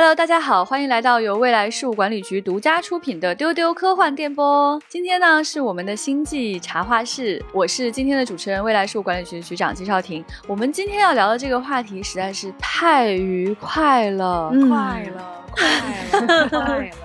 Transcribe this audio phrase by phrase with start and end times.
[0.00, 4.80] Hello，大家好，欢迎来到由未来事务管理局独家出品的丢丢科幻电波。
[4.88, 10.24] 今天呢是我们的星际茶话室，我是今天的主持人，未来事务管理局局长金少廷。
[10.46, 16.96] 我们今天要聊的这个话题实在是太愉快了，快了，快了， 快了。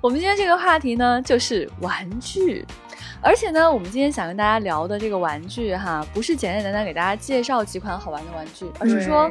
[0.00, 2.64] 我们今天这个话题呢就是玩具。
[3.22, 9.30] 而且呢，我们今天想跟大家聊的这个玩具哈，不是简简单单给大家介绍几款好玩的玩具，而是说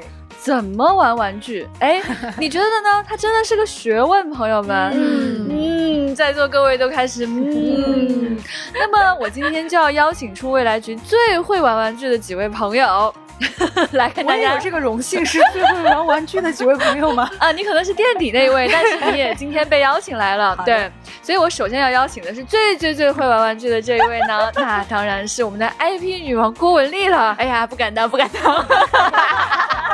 [0.50, 1.68] 怎么玩玩具。
[1.77, 2.01] 哎，
[2.39, 3.05] 你觉得呢？
[3.07, 4.91] 它真的是个学问，朋友们。
[4.96, 8.36] 嗯嗯，在座各位都开始嗯。
[8.74, 13.14] 那么我今天就要邀请出未来局最会玩玩具的几位朋友。
[13.93, 17.29] 来看大家有这个荣幸，是最会玩玩具的几位朋友吗？
[17.38, 20.91] 啊，你可能是垫底那一位，但是你也今天被邀请来了，对，
[21.21, 27.33] 所以我首先要邀请的是最最最会玩玩具的这一位呢，那当然是我们的 IP 女王郭文丽了。
[27.38, 28.66] 哎呀，不敢当，不敢当，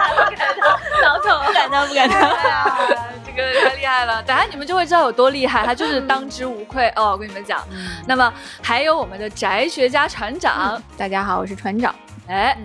[0.09, 0.69] 不敢当，
[1.01, 2.37] 老总，不敢当，不敢当，
[3.25, 7.11] 这个太厉害了，等下你们就会知道有多厉害，他就是当之无愧哦。
[7.11, 7.61] 我跟你们讲，
[8.07, 8.31] 那么
[8.61, 11.93] 还有我们的宅学家船长，大家好，我是船长，
[12.27, 12.57] 哎。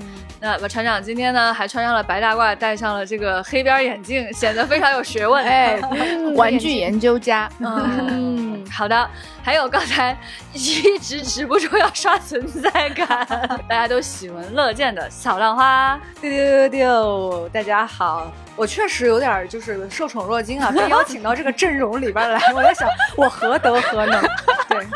[0.43, 5.45] 那么船长今天呢，还穿上了白大褂，戴上了这个黑边眼镜，显得非常有学问。
[5.45, 5.79] 哎，
[6.35, 7.47] 玩具研究家。
[7.59, 9.09] 嗯，好的。
[9.43, 10.17] 还有刚才
[10.53, 13.27] 一直止不住要刷存在感，
[13.69, 15.99] 大家都喜闻乐见的小浪花。
[16.21, 18.33] 丢丢丢丢，大家好。
[18.57, 24.23] 我确实有点就是受宠若惊啊， 被邀请到这个阵容里边来，我在想我何德何能？
[24.69, 24.87] 对。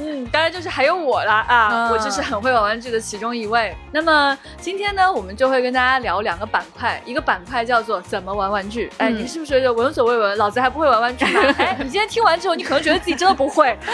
[0.00, 3.76] 嗯，当然就是还有我啦啊，我就是很会玩玩具的其中一位。
[3.92, 8.90] 那么今天呢，我们就会跟大家聊两个板块，一个板块叫做怎么玩玩具。
[8.98, 10.38] 哎，你是不是觉得闻所未闻？
[10.38, 11.24] 老子还不会玩玩具
[11.78, 13.78] 你今天听完之后，你可能觉得自己真的不会。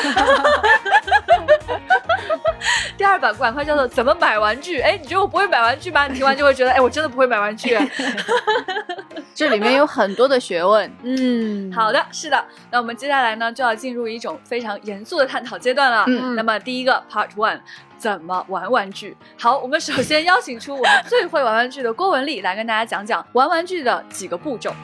[2.97, 4.81] 第二板板块叫做怎么买玩具？
[4.81, 6.07] 哎，你觉得我不会买玩具吗？
[6.07, 7.79] 你听完就会觉得，哎，我真的不会买玩具。
[9.35, 10.91] 这里面有很多的学问。
[11.03, 12.43] 嗯，好的，是的。
[12.71, 15.96] 那我们接下来呢，就要进入一种非常严肃的探讨阶段了。
[16.07, 17.61] 嗯，那么第一个 Part One，
[17.97, 19.17] 怎么玩玩具？
[19.39, 24.75] 好，我们首先邀请出我们最会玩玩具的郭文丽来跟大家讲讲玩玩具的几个步骤。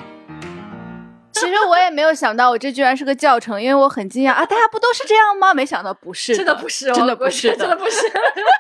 [1.35, 4.47] 其实我也没有想到，我这居然是个教程，因为我很惊讶啊！
[4.47, 5.53] 大家不都是这样吗？
[5.53, 8.01] 没想到不是，真的不是，真的不是，真的不是。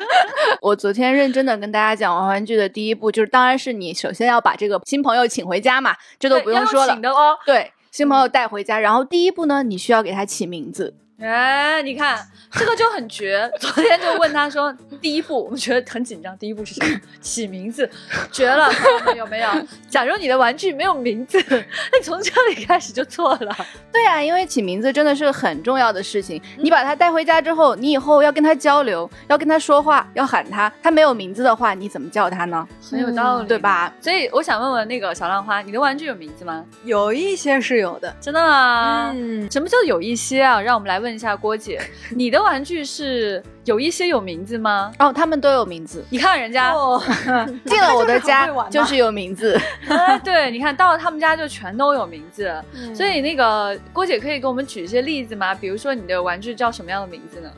[0.60, 6.92] 我昨天认真的跟大家讲玩玩具的第一步，就是当然是你首先要把这个新朋友请回家嘛，这都不用说了。
[6.92, 10.96] 请的哦，对，新朋友带回家，然后第一步呢，你需要给他起名字。
[11.20, 12.18] 哎，你看
[12.50, 13.48] 这个就很绝。
[13.60, 17.00] 昨天就问他说，第一步我们觉得很紧张，第一步是什么？
[17.20, 17.88] 起名字，
[18.32, 18.68] 绝了，
[19.16, 19.48] 有没有？
[19.88, 23.56] 假如你的玩具没有名字， 那从这里开始就错了。
[23.92, 26.42] 对啊，因为起名字真的是个很重要的事情。
[26.58, 32.66] 你把它带回家之后，你以后要跟他交流，要跟他说话，要喊他，他没有名字的话，你怎么叫他呢？
[32.90, 33.92] 很有道理，对吧？
[34.00, 36.64] 所以我想问问那个小浪花，你的玩具有名字吗？
[36.84, 39.12] 有一些是有的，真的吗？
[39.14, 40.60] 嗯，什么叫有一些啊？
[40.60, 41.12] 让我们来问。
[41.12, 41.78] 一下郭姐，
[42.16, 44.90] 你的玩具是有一些有名字吗？
[44.98, 46.02] 哦，他们都有名字。
[46.08, 46.72] 你看人家
[47.66, 49.60] 进了我的家就是有名字。
[50.24, 52.50] 对，你看到了他们家就全都有名字。
[52.94, 55.54] 所以那个郭姐可以给我们举一些例子吗？
[55.54, 57.50] 比如说你的玩具叫什么样的名字呢？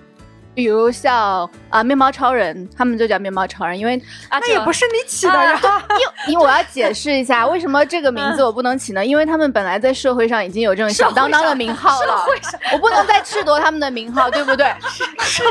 [0.55, 3.97] 比如像啊，面包超人，他们就叫面包超人，因为
[4.29, 5.61] 啊，那也不是你起的呀。
[6.27, 9.05] 因因为我要解释一下，为什么这个名字我不能起呢？
[9.05, 12.25] 因为他们本来在社会上已经有这种响当当的名号了，
[12.73, 14.73] 我不能再赤夺他们的名号，对不对？
[15.21, 15.43] 是。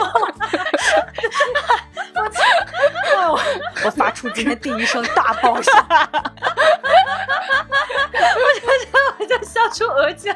[3.16, 3.40] 我
[3.86, 5.72] 我发出今天第一声大爆笑，
[9.20, 10.32] 我就笑出鹅叫。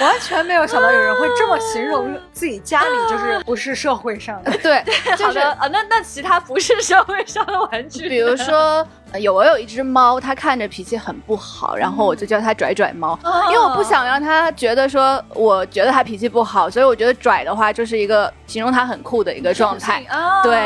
[0.00, 4.50] 完全没有想到有人会这么形容自己家里，就是不是社会上的。
[4.62, 4.82] 对，
[5.16, 8.86] 就是啊，那那其他不是社会上的玩具，比如说。
[9.20, 13.18] 有我有一只猫，它看着脾气很不好，然后我就叫它拽拽猫，
[13.50, 20.02] 因为我不想让它觉得说我觉得它脾气不好，所以我觉得拽的话就是一个形容它很酷的一个状态。
[20.42, 20.56] 对，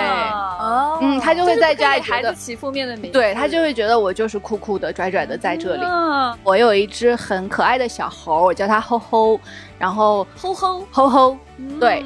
[0.58, 5.82] 哦，嗯，它就会在家里孩子起负面的名，对，它就会觉得我就是酷酷的、拽拽的在这里。
[6.42, 9.40] 我有一只很可爱的小猴，我叫它吼吼，
[9.78, 11.36] 然后吼吼吼吼，
[11.78, 12.04] 对，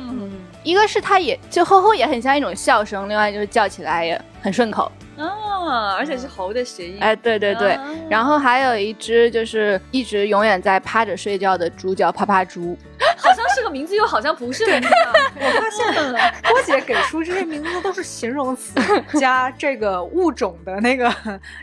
[0.62, 4.90] 一个是它也就吼吼也很像一种笑声，另外就是叫起来也很顺口。
[5.16, 6.98] 啊，而且是猴的谐音。
[7.00, 7.78] 哎，对对对，
[8.08, 12.76] 然后还有一只就是一直永远在趴着睡觉的猪，叫趴趴猪，
[13.16, 14.88] 好像是个名字，又好像不是名字。
[15.36, 16.12] 我发现
[16.50, 18.74] 郭姐给出这些名字都是形容词
[19.18, 21.12] 加这个物种的那个，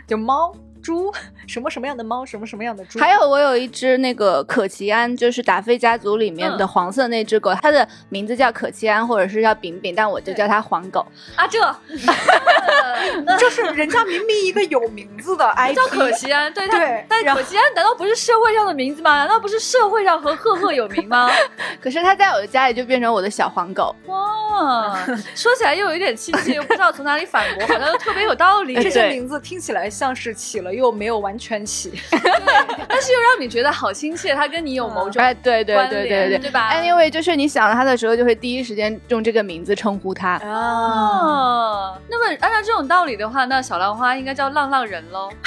[0.06, 0.54] 就猫。
[0.82, 1.12] 猪，
[1.46, 2.98] 什么什么样的猫，什么什么样的猪。
[2.98, 11.06] 还有我有一只那个可奇安，就是达菲家族里面的黄色那只狗，它的名字叫可奇安，或者是叫饼饼，但我就叫它黄狗。
[11.36, 11.58] 啊，这
[13.38, 19.16] 就是人家明明一个有名字的 IP，叫可奇安，对，它对但可奇安难道不是社会上的名字吗？
[19.18, 21.30] 难道不是社会上和赫赫有名吗？
[21.80, 23.94] 可是它在我的家里就变成我的小黄狗。
[24.06, 24.96] 哇，
[25.34, 28.74] 说起来又有一点亲切，又不知道从哪里反驳，好像又特别有道理。
[28.74, 31.92] 这些名字听起来像是起了又没有完全起。
[32.10, 40.32] 但是又让你觉得好亲切，他跟你有某种哎，对对关对对对联对吧 Anyway，就是你想到它的时候，就会第一时间用这个名字称呼他。
[40.38, 45.30] 啊，哦，那么按照这种道理的话，那小浪花应该叫浪浪人喽。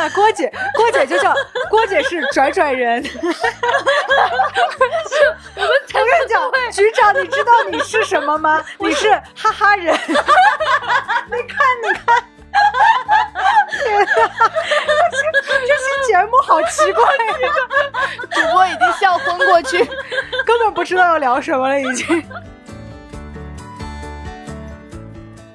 [0.00, 1.34] 那郭姐，郭姐就叫
[1.68, 3.04] 郭姐是拽拽人。
[3.12, 3.20] 我
[5.92, 8.64] 跟你讲，局长，你知道你是什么吗？
[8.78, 9.94] 你是哈哈人。
[10.08, 10.14] 你
[11.46, 12.24] 看，你看。
[15.50, 17.12] 这期节目好奇怪呀，
[18.30, 19.84] 主播已经笑昏过去。
[20.46, 22.24] 根本不知道要聊什么了，已经。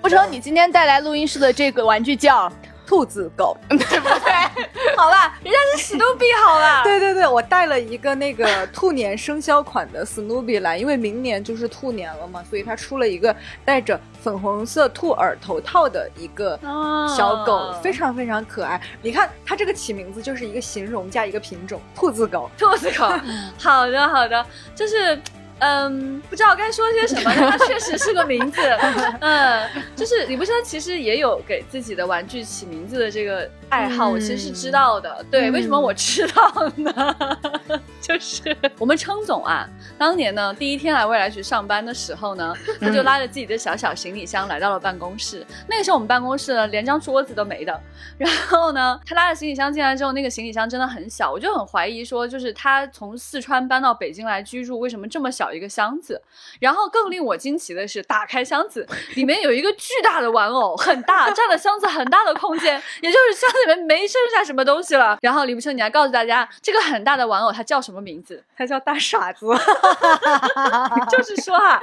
[0.03, 2.48] 不成，你今天带来录音室的这个玩具叫
[2.85, 4.65] 兔子狗， 对不对？
[4.95, 6.83] 好吧，人家是史努比好吧。
[6.85, 13.35] 对对对，我带了一个那个兔年生肖款的史努比来，因为明年就是兔年了嘛，所以它出了一个
[13.65, 18.79] 带着粉红色兔耳头套的一个哦小狗，非常非常可爱。
[19.01, 22.49] 你看它这个起名字就是一个形容加一个品种，兔子狗。
[22.57, 23.05] 兔子狗。
[23.59, 24.45] 好的，好的，
[24.75, 25.19] 就是。
[25.59, 28.61] 嗯，不知道该说些什么，但它确实是个名字。
[29.21, 35.25] 嗯，就是李不生其实也有给自己的玩具起名字的这个爱好，嗯我其实是知道的。
[35.29, 37.17] 对，嗯为什么我知道呢？
[38.00, 39.67] 就是 我们称总啊，
[39.97, 45.45] 当年呢第一天来未来局上班的时候呢，他就拉着自己的小小行李箱来到了办公室。
[45.67, 47.81] 那个时候我们办公室呢连张桌子都没的，
[48.17, 56.21] 然后呢，他拉着行李箱进来之后，那个行李箱真的很小，我就很怀疑说，就是他从四川搬到北京来居住，为什么这么小一个箱子？
[56.59, 65.17] 然后更令我惊奇的是，打开箱子，里面有一个巨大的玩偶，很大，占了箱子很大的空间，也就是箱子里面没剩下什么东西了。
[65.21, 68.43] 然后李不生，你来告诉大家，这个很大的玩偶它叫什么名字？
[68.57, 69.47] 它叫大傻子，
[71.09, 71.79] 就是说哈、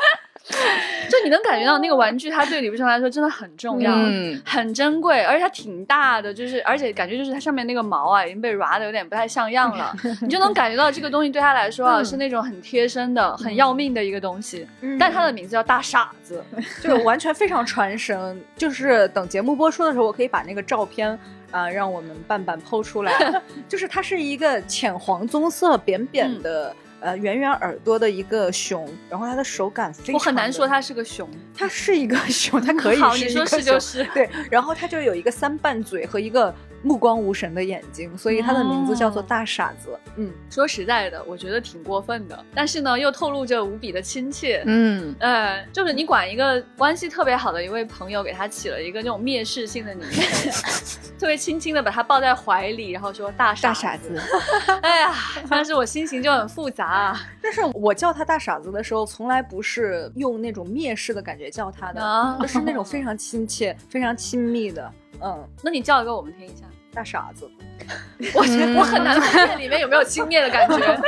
[1.09, 14.67] 就你能感觉到那个玩具，它对李不生来说真的很重要，嗯很珍贵，而且它挺大的，就是而且感觉就是它上面那个毛啊，已经被刮的有点不太像样了， 你就能感觉到这个东西对他来说啊、嗯是那种很贴身的、很要命的一个东西。
[14.99, 16.45] 但它的名字叫大傻子，
[16.83, 18.43] 就完全非常传神。
[18.57, 21.19] 就是等节目播出的时候，我可以把那个照片
[21.53, 23.13] 啊、让我们半半剖出来。
[23.69, 26.75] 就是它是一个浅黄棕色、扁扁的。
[27.05, 31.29] 呃，圆圆耳朵的一个熊，然后它的手感非常，我很难说，它是个熊。
[31.53, 34.05] 它是一个熊，它 可以好，你说是一个熊，是就是。
[34.15, 39.99] 对，然后它就有一个三瓣嘴和一个目光无神的眼睛，所以他的名字叫做哦大傻子。
[40.17, 44.63] 嗯，说实在的，我觉得挺过分的，但是呢，又透露着无比的亲切。
[44.67, 54.21] 嗯，呃，就是你管一个关系特别好的一位朋友，给他起了一个那种蔑视性的名字， 特别轻轻的把他抱在怀里，然后说大傻大傻子。
[54.83, 55.15] 哎呀，
[55.49, 57.21] 当时我心情就很复杂啊。
[57.41, 66.65] 但是我叫他大傻子的时候，从来不是用那种蔑视的感觉叫他的，啊就是那种非常亲切、非常亲密的，嗯，那你叫一个我们听一下。
[66.95, 67.51] 大傻子。
[68.35, 71.01] 我觉得我很难分辨里面有没有轻蔑的感觉。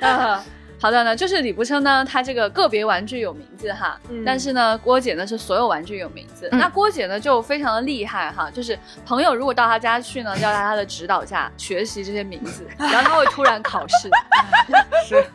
[0.00, 0.42] 呃
[0.80, 6.48] 好的呢，就是李不生呢，他这个个别玩具有名字哈，嗯但是呢，郭姐呢是所有玩具有名字。
[6.52, 14.08] 嗯那郭姐呢就非常的厉害哈，就是朋友如果到她家去呢，要在她的指导下学习这些名字，然后她会突然考试。
[15.08, 15.26] 是，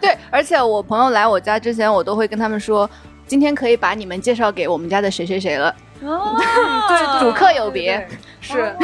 [0.00, 2.88] 对，而且我朋友来我家之前，我都会跟他们说，
[3.26, 5.74] 今天可以把你们介绍给我们家的谁谁谁了。
[6.02, 6.36] 哦，
[6.88, 8.06] 对主客有别，
[8.40, 8.74] 是。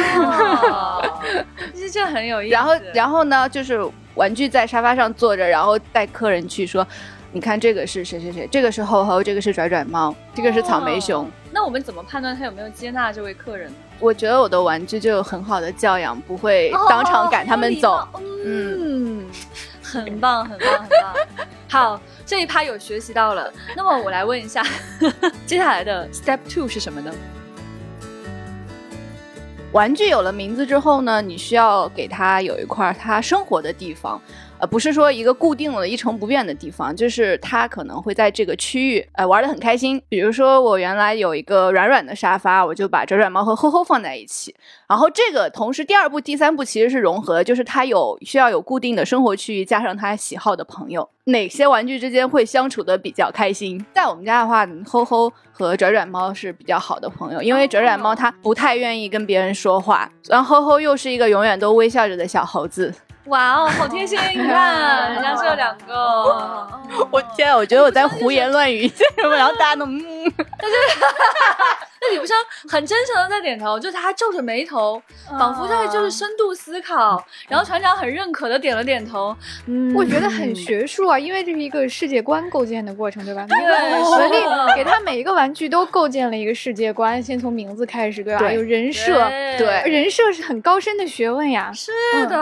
[1.73, 2.51] 其实这很有意思。
[2.51, 3.79] 然后，然后呢，就是
[4.15, 6.85] 玩具在沙发上坐着，然后带客人去说，
[7.31, 11.29] 你看这个是谁谁谁，这个是猴猴，这个是拽拽猫，这个是草莓熊。
[11.51, 13.75] 那我们怎么判断他有没有接纳这位客人呢？
[13.99, 18.05] 我觉得我的玩具就有很好的教养，不会当场赶他们走。
[18.45, 19.25] 嗯，
[19.81, 21.47] 很棒，很棒，很棒。
[21.69, 23.53] 好，这一趴有学习到了。
[23.75, 24.65] 那么我来问一下，
[25.45, 27.13] 接下来的 step two 是什么呢？
[29.71, 34.21] 玩具有了名字之后呢，你需要给它有一块它生活的地方。
[34.57, 40.01] 呃，不是说一个固定的一成不变的地方，就是它可能会在这个区域呃玩的很开心。
[40.07, 44.55] 比如说我原来有一个软软的沙发，我就把拽拽猫和吼吼放在一起。
[44.87, 53.85] 然后这个同时第二步、第三步其实是融合，就是它有需要有固定的生活区域，加上他喜好的朋友，哪些玩具之间会相处的比较开心？
[53.93, 62.93] 在我们家的话，吼吼和拽拽猫是比较好的朋友，因为拽拽猫它不太愿意跟别人说话，然后吼吼又是一个永远都微笑着的小猴子。
[63.25, 64.19] 哇哦，好贴心！
[64.33, 66.67] 你看，人家是有两个。
[67.11, 69.99] 我天啊，我觉得我在胡言乱语些什么， 然后大家都嗯，
[70.37, 70.77] 但是，
[72.05, 72.35] 那李不生
[72.69, 75.01] 很真诚的在点头，就是他皱着眉头，
[75.39, 77.23] 仿佛在就是深度思考。
[77.47, 79.35] 然后船长很认可的点了点头。
[79.65, 83.45] 嗯，我觉得很学术啊，因为这是一个世界观构建的过程，对吧？
[83.47, 84.35] 对，文丽
[84.75, 88.51] 给他每一个玩具都构建了一个世界观，先从名字开始，对吧？
[88.51, 91.71] 有人设，对，人设是很高深的学问呀。
[91.73, 91.91] 是
[92.27, 92.37] 的。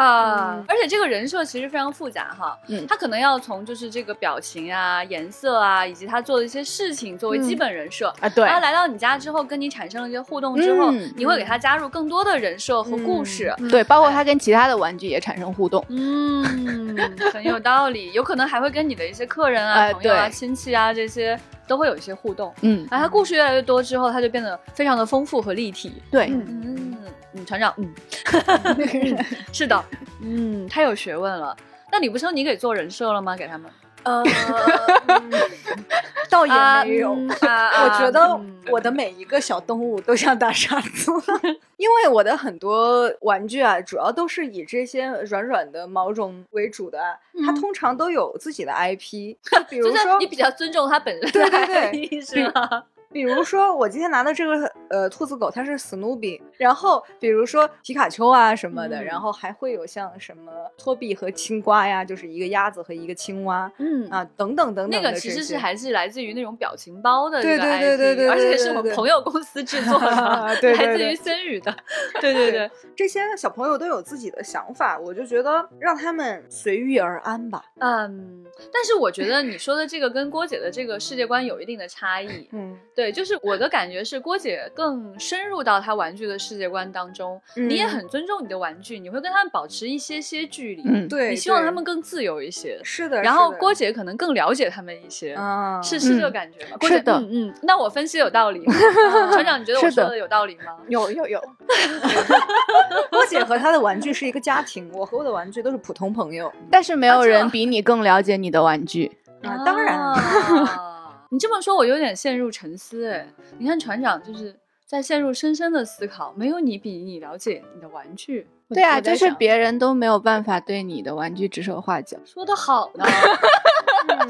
[0.67, 8.43] 而且这个人设其实非常复杂哈，嗯，他可能要从就是这个表情啊、颜色啊，以及他做的一些事情作为基本人设啊，对。
[8.45, 16.97] 然后来到你家之后，跟你产生了一些互动之后，你会给他加入更多的人设和故事，对，包括他跟其他的玩具也产生互动，嗯，
[17.31, 18.11] 很有道理。
[18.13, 26.97] 有可能还会跟你的一些客人啊、朋友啊、亲戚啊这些都会有一些互动，嗯，然后他故事越来越多之后，他就变得非常的丰富和立体，对，嗯。
[27.35, 29.83] 嗯，船长， 嗯，是的，
[30.21, 31.55] 嗯，太有学问了。
[31.91, 33.35] 那李不生，你给做人设了吗？
[33.35, 33.69] 给他们？
[34.03, 34.23] 呃，
[36.29, 36.53] 倒也
[36.89, 37.11] 没有。
[37.13, 41.11] 我觉得我的每一个小动物都像大傻子，
[41.77, 49.35] 因为我的很多玩具啊，主要都是以这些软软的毛绒为主的，它通常都有自己的 IP。
[49.69, 52.83] 比如说，你比较尊重它本身，对对对，是吗？
[53.13, 56.41] 比如说，我今天拿的这个呃兔子狗，它是史努比。
[56.57, 65.01] 然后比如说皮卡丘啊什么的，然后还会有像什么托比和青瓜呀，就是一个鸭子和一个青蛙，嗯啊等等等等。
[65.01, 70.09] 那个其实是还是来自于那种表情包的对对对对对，而且是我们朋友公司制作的，
[70.73, 71.75] 来自于森宇的。
[72.19, 77.63] 对对对，这些小朋友都有自己的想法，我就觉得让他们随遇而安吧。
[77.79, 82.47] 嗯，但是我觉得你说的这个跟郭姐的这个世界观有一定的差异。
[82.51, 83.11] 嗯， 对。
[83.11, 93.21] 就是我的感觉是郭姐更深入到她玩具的世界观当中，你也很尊重你的玩具，你会跟他们保持一些些距离，嗯，对，你希望他们更自由一些，是的。
[93.21, 96.77] 然后郭姐可能更了解他们一些，嗯是是这个感觉吗？
[96.81, 98.63] 是的，嗯，那我分析有道理。
[99.31, 100.75] 船长，你觉得我说的有道理吗？
[100.87, 101.41] 有有有。
[103.09, 109.11] 郭姐和她的玩具是一个家庭，我和我的玩具都是普通朋友，但是没有人比你更了解你的玩具
[109.43, 109.97] 啊，当然。
[111.29, 113.09] 你这么说，我有点陷入沉思。
[113.09, 116.31] 哎，你看船长就是在陷入深深的思考。
[116.37, 118.47] 没有你比你了解你的玩具。
[118.69, 122.17] 对啊，就是别人都没有办法对你的玩具指手画脚。
[122.25, 123.05] 说的好呢。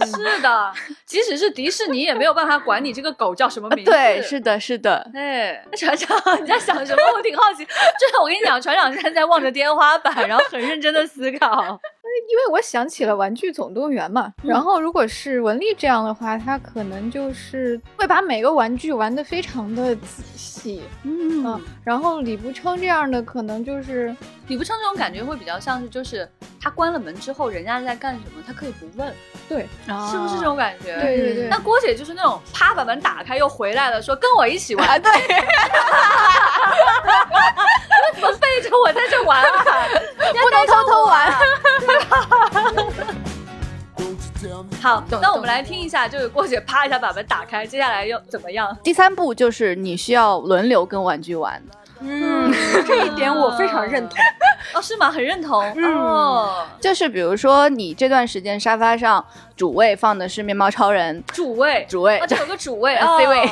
[0.05, 0.71] 是的，
[1.05, 3.91] 即使是迪士尼也没有办法管你这个狗叫什么名字。
[3.91, 5.09] 对，是的，是的。
[5.13, 7.01] 哎，船长你在想什么？
[7.15, 7.65] 我挺好奇。
[7.65, 11.79] 就是我跟你讲，船长现在在望着天花板，然后很认真的思考。
[12.29, 20.52] 因为我想起了《玩具总动员》嘛，然后如果是文丽这样的话，她可能就是会把每个玩具玩得非常的仔细，
[21.03, 24.15] 嗯，然后李不称这样的可能就是
[24.47, 26.27] 李不称这种感觉会比较像是就是
[26.61, 29.13] 他关了门之后，人家在干什么，他可以不问，
[29.49, 29.67] 对，
[30.09, 30.99] 是不是这种感觉？
[31.01, 31.47] 对对对。
[31.49, 35.11] 那郭姐就是那种啪把门打开又回来了，说跟我一起玩，对，
[38.15, 39.49] 怎么背着我在这玩啊？
[40.17, 41.33] 不能偷偷玩。
[44.81, 48.75] 好，那我们来听一下，就是郭姐啪一下把门打开，接下来又怎么样？
[48.83, 51.61] 第三步就是你需要轮流跟玩具玩。
[52.05, 52.53] 嗯，
[52.85, 54.17] 这一点我非常认同。
[54.75, 55.09] 哦，是吗？
[55.09, 55.61] 很认同。
[55.83, 59.23] 哦，就是比如说你这段时间沙发上
[59.55, 63.49] 主位放的是面包超人，主位，主位，这有个主位， C 位。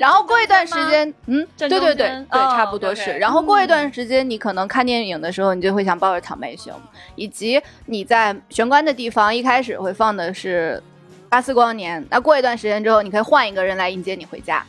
[0.00, 3.12] 然后过一段时间，嗯，对对对对，差不多是。
[3.12, 6.72] 然后过一段时间，你可能看电影的时候，你就会想抱着草莓熊，
[7.16, 10.80] 以及你在玄关的地方一开始会放的是
[11.28, 12.04] 巴斯光年。
[12.10, 14.64] 那过一段时间之后，你可以换一个人来迎接你回家。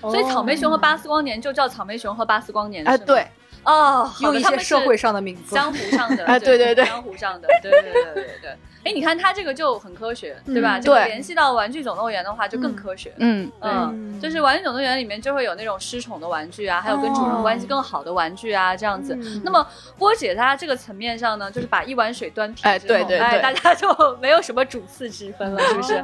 [0.00, 3.26] 所以草莓熊和巴斯光年就叫草莓熊和巴斯光年啊，对。
[3.62, 8.56] 哦，用一些社会上的名字，江湖上的啊， 对对对，江湖上的，对对对对对。
[8.82, 10.80] 哎，你看它这个就很科学，对吧？
[10.80, 13.12] 就联系到《玩具总动员》的话，就更科学。
[13.18, 19.14] 嗯嗯，就是《玩具总动员》里面就会有那种失宠的玩具啊，还有跟主人关系更好的玩具啊，这样子。
[19.44, 19.66] 那么
[19.98, 23.88] 波姐她这个层面上呢，就是把一碗水端平，哎，对对对，大家就
[24.20, 26.02] 没有什么主次之分了，是不是？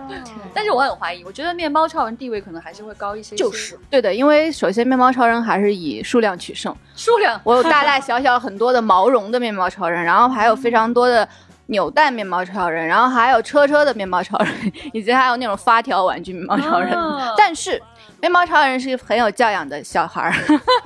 [0.54, 3.34] 但是我很怀疑，我觉得面包超人地位可能还是会高一些。
[3.36, 11.26] 就是对的，因为首先面包超人还是以数量取胜，数量，我有大大小小很多的毛绒的面包超人，然后还有非常多的。
[11.66, 16.92] 扭蛋面包超人，然后还有车车的面包超人，以及还有那种发条玩具面包超人。
[16.92, 17.80] 哦但是
[18.20, 20.32] 面包超人是一个很有教养的小孩儿，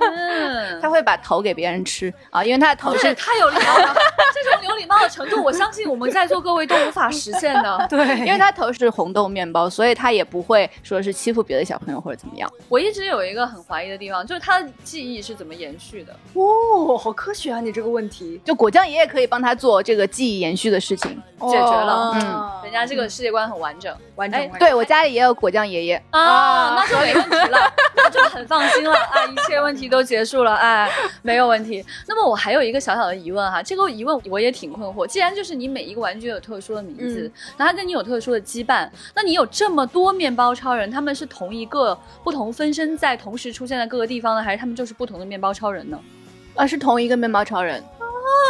[0.01, 3.55] 嗯 他会把头给别人吃啊，因为他的头是是太有了，
[4.81, 7.85] 礼貌的程度，我相信我们在座各位都无法实现的。
[7.89, 12.51] 对，因为他头是红豆面包，所以他也不会说是欺负别的小朋友或者怎么样。
[12.67, 16.15] 我一直有一个很怀疑的地方，就是他的记忆是怎么延续的？
[16.33, 17.59] 哦，好科学啊！
[17.59, 21.21] 你这个问题，就果酱爷爷可以帮他做这个记忆延续的事情。
[21.41, 30.87] 解决了嗯人家这个世界观很完整哎完整完整对我家里也有果酱爷爷，啊，那就没问题了， 那就很放心了啊，一切问题都结束了，哎，
[31.23, 31.83] 没有问题。
[32.07, 35.05] 那么我还有一个小小的疑问哈，这个疑问我也挺困惑。
[35.05, 45.99] 既然就是你每一个玩具有特殊的名字，然后它跟你有特殊的羁绊，那你有这么多面包超人，他们是同一个不同分身在同时出现在各个地方呢，还是他们就是不同的面包超人呢？
[46.55, 48.05] 啊，是同一个面包超人，哦，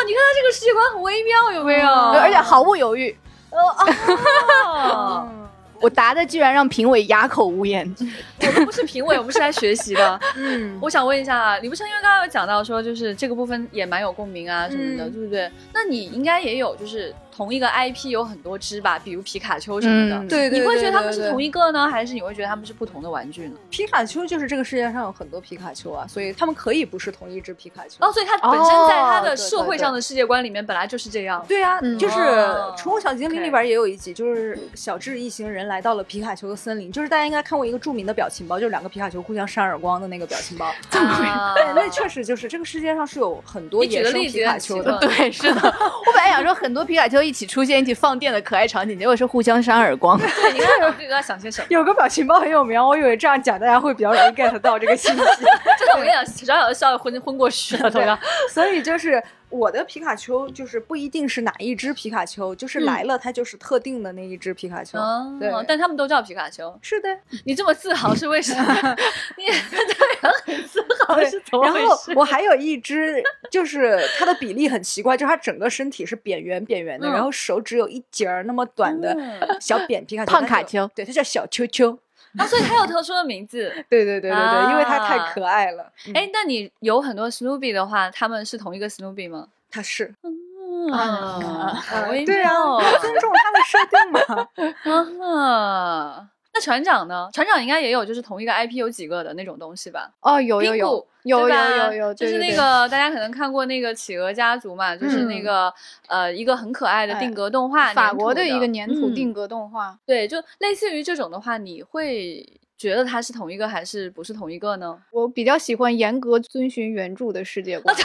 [0.06, 1.88] 你看他这个世界观很微妙，有没有？
[1.88, 3.16] 而且毫不犹豫。
[3.52, 5.28] 哦
[5.82, 7.96] 我答的居然让评委哑口无言。
[8.42, 10.20] 我们不是评委，我们是来学习的。
[10.38, 15.52] 嗯，我想问一下啊，李不生，因为刚刚有讲到说，就是这个部分也蛮有共鸣啊什么的，嗯对不对？
[15.74, 20.18] 那你应该也有，就是同一个 IP 有很多只吧，比如皮卡丘什么的。
[20.18, 23.56] 嗯对对，你会觉得他对对们是同一个呢，还是你会觉得他们是不同的玩具呢？
[23.70, 28.06] 皮卡丘就是这个世界上有很多皮卡丘啊，所以他们可以不是同一只皮卡丘。
[28.06, 31.44] 哦，所以它本身在它的对对社会上的世界观里面本来就是这样。
[31.48, 40.66] 对呀、嗯就是哦《宠物小精灵》里边也有一集，就是小智一行人来到了皮卡丘的森林，就是大家应该看过一个著名的表情包，就是两个皮卡丘互相扇耳光的那个表情包。
[40.92, 44.98] 啊对，那确实就是这个世界上是有很多野生皮卡丘的。
[45.00, 45.62] 对，是的。
[46.06, 50.18] 我本来想说很多皮卡丘一起出现、一起放电的可爱场景，结果是互相扇耳光。
[50.20, 50.60] 对，你
[51.08, 51.68] 看想些什么？
[51.70, 55.18] 有个表情包很有名，我以为这样讲大家会比较容易 get 到这个信息。
[55.18, 58.20] 真 的我跟你讲，小小的笑昏昏过去了，对吧。
[58.50, 59.22] 所以就是
[59.52, 64.98] 我的皮卡丘，就是不一定是哪一只皮卡丘，就是来了它就是特定的那一只皮卡丘。
[64.98, 66.74] 哦对，但他们都叫皮卡丘。
[66.82, 67.10] 是的，
[67.46, 68.74] 你这么自豪是为什么？
[69.38, 71.98] 你 对人很自豪是怎么然后？
[72.16, 81.98] 我还有一只，就是它的比例很奇怪，就是它整个身体是扁圆扁圆的，嗯然后手只有一节儿那么短的嗯小扁皮卡丘，胖卡丘对，它叫小丘丘。
[82.38, 83.70] 啊， 所以它有特殊的名字。
[83.90, 85.92] 对对对对对，因为它太啊可爱了。
[86.08, 89.48] 嗯哎，那你有很多 Snoopy 的话，他们是同一个 Snoopy 吗？
[89.70, 95.26] 它是，嗯，啊好微 对妙啊，尊重它的设定嘛。
[95.26, 96.28] 啊。
[96.54, 97.30] 那船长呢？
[97.34, 100.12] 船长应该也有，就是同一个 IP 有几个的那种东西吧？
[100.22, 105.74] 哦，有有有有有有有，就是那个大家可能看过那个企鹅家族嘛，就是那嗯个
[106.08, 109.98] 呃一个很可爱的哎定格动画，法国的一个粘土嗯定格动画。
[110.06, 112.46] 对，就类似于这种的话，你会
[112.82, 115.00] 觉得它是同一个还是不是同一个呢？
[115.12, 117.96] 我比较喜欢严格遵循原著的世界观。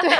[0.00, 0.10] 对，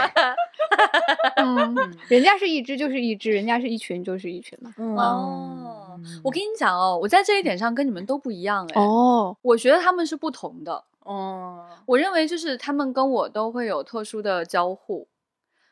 [1.37, 4.75] 嗯，人家是一只就是一只，人家是一群就是一群嘛。
[4.79, 8.83] 嗯哦，我跟你讲哦，我在这一点上跟你们都不一样哎。
[8.83, 10.83] 哦，我觉得他们是不同的。
[11.05, 15.07] 哦，我认为就是他们跟我都会有特殊的交互。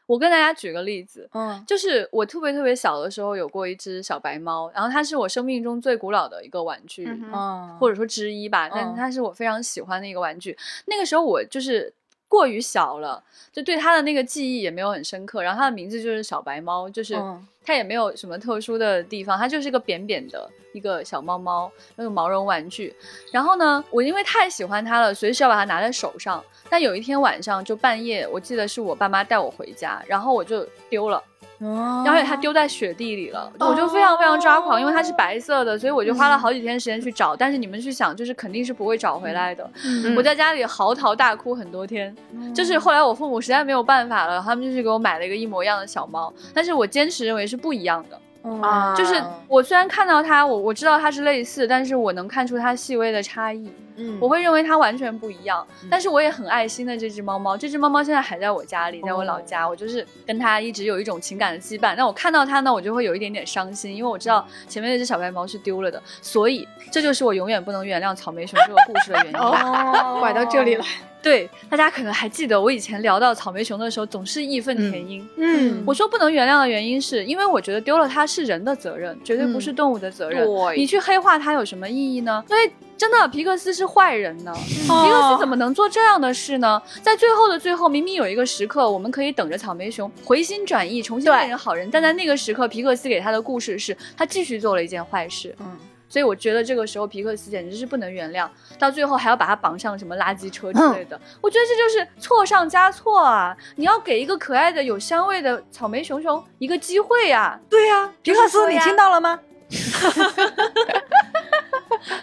[0.06, 10.56] 我跟大家举个例子，嗯就是我特别特别小的时候有过一只小白猫，然后它是我生命中最古老的一个玩具，嗯或者说之一吧，但嗯它是我非常喜欢的一个玩具。
[10.86, 11.92] 那个时候我就是
[12.28, 15.42] 过于小了，就对它的那个记忆也没有很深刻。
[15.42, 22.94] 然后它的名字就是小白猫，就是嗯它也没有什么特殊的地方，它就是个扁扁的一个小猫猫，那个毛绒玩具。
[23.30, 26.42] 然后呢，我因为太喜欢它了，随时要把它拿在手上。
[26.68, 31.22] 但有一天晚上，就半夜，我记得是我爸妈带我回家，然后我就丢了。
[31.60, 37.36] 哦而且它丢在雪地里了，我就非常非常抓狂，因为它是白色的，所以我就花了好几天时间去找。
[37.36, 39.70] 但是你们去想，就是肯定是不会找回来的。
[39.84, 42.14] 嗯我在家里嚎啕大哭很多天，
[42.52, 48.18] 就是后来我父母实在没有办法了，他们就是给我买了一个一模一样的小猫，但是我坚持认为是不一样的。
[48.62, 53.70] 啊就是我虽然看到它，我我知道它是类似，但是我能看出它细微的差异。
[53.96, 57.56] 嗯我会认为它完全不一样，但是我也很爱心的这只猫猫。
[57.56, 61.94] 这只猫猫现在还在我家里，在我老家，我就是跟它一直有一种情感的羁绊。
[61.96, 69.38] 那我看到它呢，我就会有一点点伤心，因为我知道前面那只小白猫是丢了的，所以这就是我永远不能原谅草莓熊这个故事的原因。
[69.38, 70.84] 哦拐到这里来。
[71.22, 75.24] 对，大家可能还记得我以前聊到草莓熊的时候，总是义愤填膺。
[75.36, 80.44] 嗯我说不能原谅的原因是因为我觉得丢了它是人的责任，绝对不是动物的责任。
[80.44, 82.42] 对你去黑化它有什么意义呢？
[82.48, 82.68] 所以
[83.02, 84.52] 真的，皮克斯是坏人呢。
[84.88, 86.80] 哦皮克斯怎么能做这样的事呢？
[87.02, 95.52] 在最后的最后，明明有一个时刻，我们可以等着草莓熊回心转意，重新变成好人，但在那个时刻，皮克斯给他的故事是他继续做了一件坏事。
[95.58, 95.76] 嗯
[96.08, 98.46] 所以我觉得这个时候皮克斯简直是不能原谅，
[98.78, 103.56] 到最后还要把他绑上什么垃圾车之类的，我觉得这就是错上加错啊！
[103.76, 107.58] 你要给一个可爱的有香味的草莓熊熊一个机会呀！
[107.68, 109.40] 对呀，皮克斯，你听到了吗？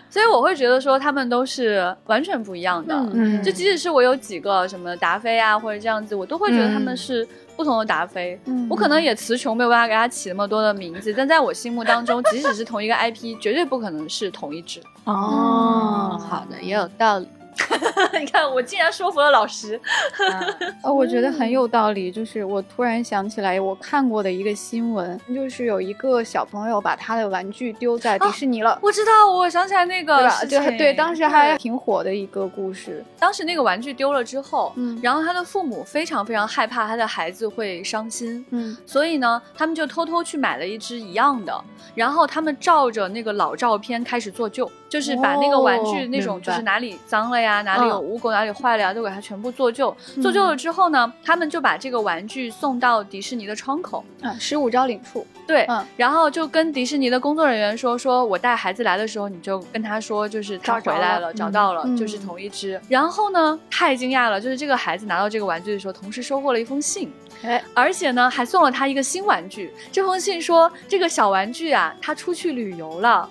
[0.09, 8.39] 所以我会觉得说他们都是完全不一样的，嗯就即使是我有几个什么达菲啊或者这样子，我都会觉得他们是不同的达菲。
[8.45, 14.79] 嗯我可能也词穷，没有办法给他起那么多的名字，但在我心目当中，即使是同一个 IP，绝对不可能是同一只。
[15.05, 17.27] 哦，好的，也有道理。
[18.19, 19.79] 你看，我竟然说服了老师。
[20.83, 22.11] 呃， 我觉得很有道理。
[22.11, 33.03] 就是我突然想起来，我看过的一个新闻，就是有一个小朋友把他的玩具丢在迪士尼了，我知道，我想起来那个对对，当时还挺火的一个故事。
[33.19, 41.63] 当时那个玩具丢了之后，嗯然后他的父母非常非常害怕他的孩子会伤心，嗯所以呢，他们就偷偷去买了一只一样的，
[41.95, 49.95] 然后他们照着那个老照片开始做旧，就是把那个玩具哦那种就是哪里脏了呀，哪里有嗯污垢，哪里坏了呀，都给它全部做旧。
[50.21, 54.03] 做旧了之后呢，他们就把这个玩具送到迪士尼的窗口。
[54.21, 55.25] 啊，十五招领处。
[55.47, 62.79] 对，嗯然后就跟迪士尼的工作人员说，说我带孩子来的时候，你就跟他说，就是他回来了，找到了，嗯就是同一只。
[62.87, 67.11] 然后呢，太惊讶了，就是这个孩子拿到这个玩具的时候，同时收获了一封信，
[67.43, 69.73] 哎，而且呢，还送了他一个新玩具。
[69.91, 73.27] 这封信说，这个小玩具啊，他出去旅游了。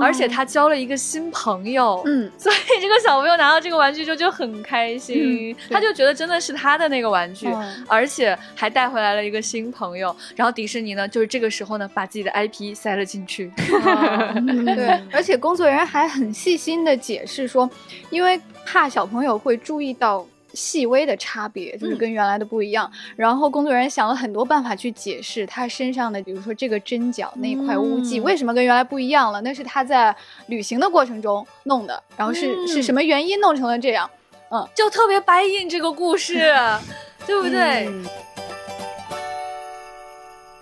[0.00, 10.14] 而且他交了一个新朋友，嗯， 所以这个小朋友拿到这个玩具之后就很开心，他就觉得真的是他的那个玩具，嗯而且还带回来了一个新朋友。
[10.36, 13.50] 然后迪士尼呢，就是这个时候呢，把自己的 IP 塞了进去。
[14.36, 17.68] 嗯对， 而且工作人员还很细心的解释说，
[18.10, 20.26] 因为怕小朋友会注意到。
[20.54, 30.14] 细微的差别就是跟原来的不一样，然后工作人员想了很多办法去解释他身上的，比如说这个针脚那一块污迹、嗯为什么跟原来不一样了，那是他在
[30.46, 34.08] 旅行的过程中弄的，然后是、嗯是什么原因弄成了这样？
[34.50, 36.54] 嗯就特别白印这个故事，
[37.26, 37.86] 对不对？
[37.86, 38.06] 嗯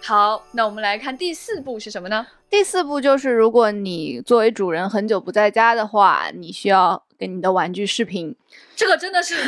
[0.02, 2.24] 好，那我们来看第四步是什么呢？
[2.48, 8.36] 第四步就是，如果你作为主人很久不在家的话，你需要跟你的玩具视频。
[8.74, 9.34] 这个真的是，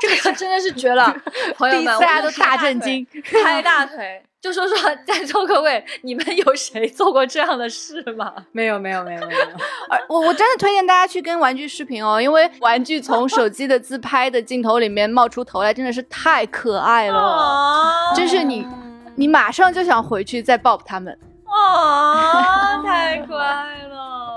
[0.00, 1.14] 这个真的是绝了，
[1.56, 3.06] 朋友们，大家都大震惊。
[3.42, 8.34] 拍大腿，就说说在座各位，你们有谁做过这样的事吗？
[8.50, 9.40] 没有没有没有没有，
[9.88, 18.66] 而我我真的推荐大家去跟玩具视频哦，因为玩具从手机的自拍的镜头里面冒出头来，真的是太可爱了，啊真是你
[19.14, 21.16] 你马上就想回去再抱他们。
[21.46, 24.36] 哇，太可爱了！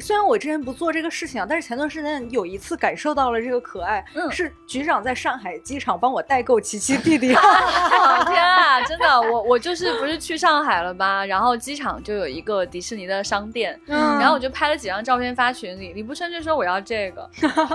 [0.00, 7.34] 虽然我之前不做这个事情啊，但是前段时间有一次感受到了这个可爱，嗯是局长在上海机场帮我代购琪琪弟弟。
[7.36, 11.24] 哦天啊，真的，我我就是不是去上海了吗？
[11.24, 17.30] 然后机场就有一个迪士尼的商店，嗯然后我就拍了几张照片发群里，李不春就说我要这个，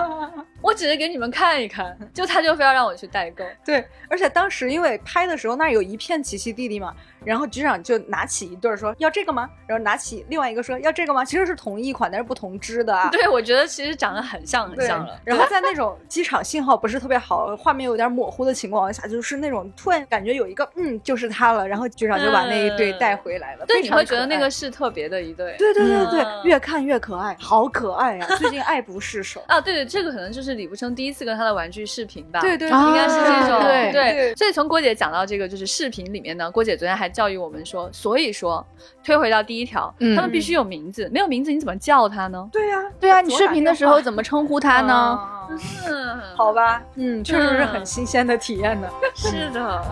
[0.62, 3.44] 我只是给你们看一看，就他就非要让我去代购。
[3.64, 9.48] 对，而且当时因为拍的时候那儿有一片琪琪弟弟嘛，然后局长就拿起一对儿说要这个吗？
[9.66, 11.24] 然后拿起另外一个说要这个吗？
[11.24, 13.08] 其实是同一款，但是不同支的啊。
[13.10, 15.18] 对，我觉得其实长得很像很像了。
[15.24, 23.66] 然后在那种机场信号不是特别好，画面有点模糊的情况下，就是那种突然感觉有一个嗯，就是他了，然后局长就把那一对带回来了。
[23.66, 25.56] 对，你会觉得那个是特别的一对。
[25.58, 29.42] 对对对对，嗯越看越可爱，好可爱呀、最近爱不释手。
[29.48, 32.40] 啊，对对，这个可能就是李不生第一次跟他的玩具视频吧。
[32.40, 38.64] 对对，啊应该是这种、对对所以从郭姐讲到这个就是视频里面呢，郭姐昨天还教育我们说，所以说
[39.04, 42.48] 推回到第一条，嗯他们必须有名字，没有名字你怎么叫他呢？
[42.52, 44.94] 对呀、对啊，你视频的时候怎么称呼他呢？
[44.94, 45.48] 啊
[45.88, 48.88] 嗯，好吧，嗯，确实是嗯很新鲜的体验呢。
[49.14, 49.82] 是的。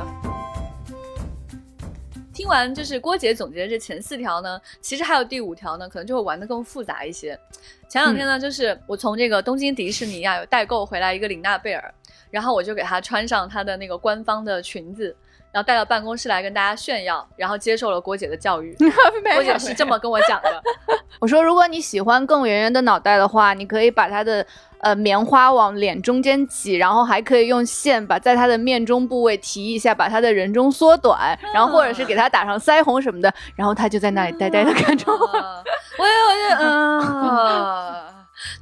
[2.32, 7.36] 听完就是郭姐总结的这前四条呢，其实还有第五条呢，可能就会玩的更复杂一些。
[7.88, 11.92] 前两天呢，就是我从这个东京迪士尼啊有代购回来一个玲娜贝尔，
[12.30, 15.16] 然后我就给她穿上她的那个官方的裙子，
[15.52, 18.76] 然后带到办公室来跟大家炫耀，然后接受了郭姐的教育。
[19.34, 20.62] 郭姐是这么跟我讲的，
[21.20, 24.44] 我说，如果你喜欢更圆圆的脑袋的话，你可以把它的
[24.80, 35.26] 呃棉花往脸中间挤，然后还可以用线把在她的面中部位提一下，把她的人中缩短，然后或者是给她打上腮红什么的，然后她就在那里呆呆的看着我。
[35.38, 35.62] 啊
[35.98, 38.07] 我也我也嗯。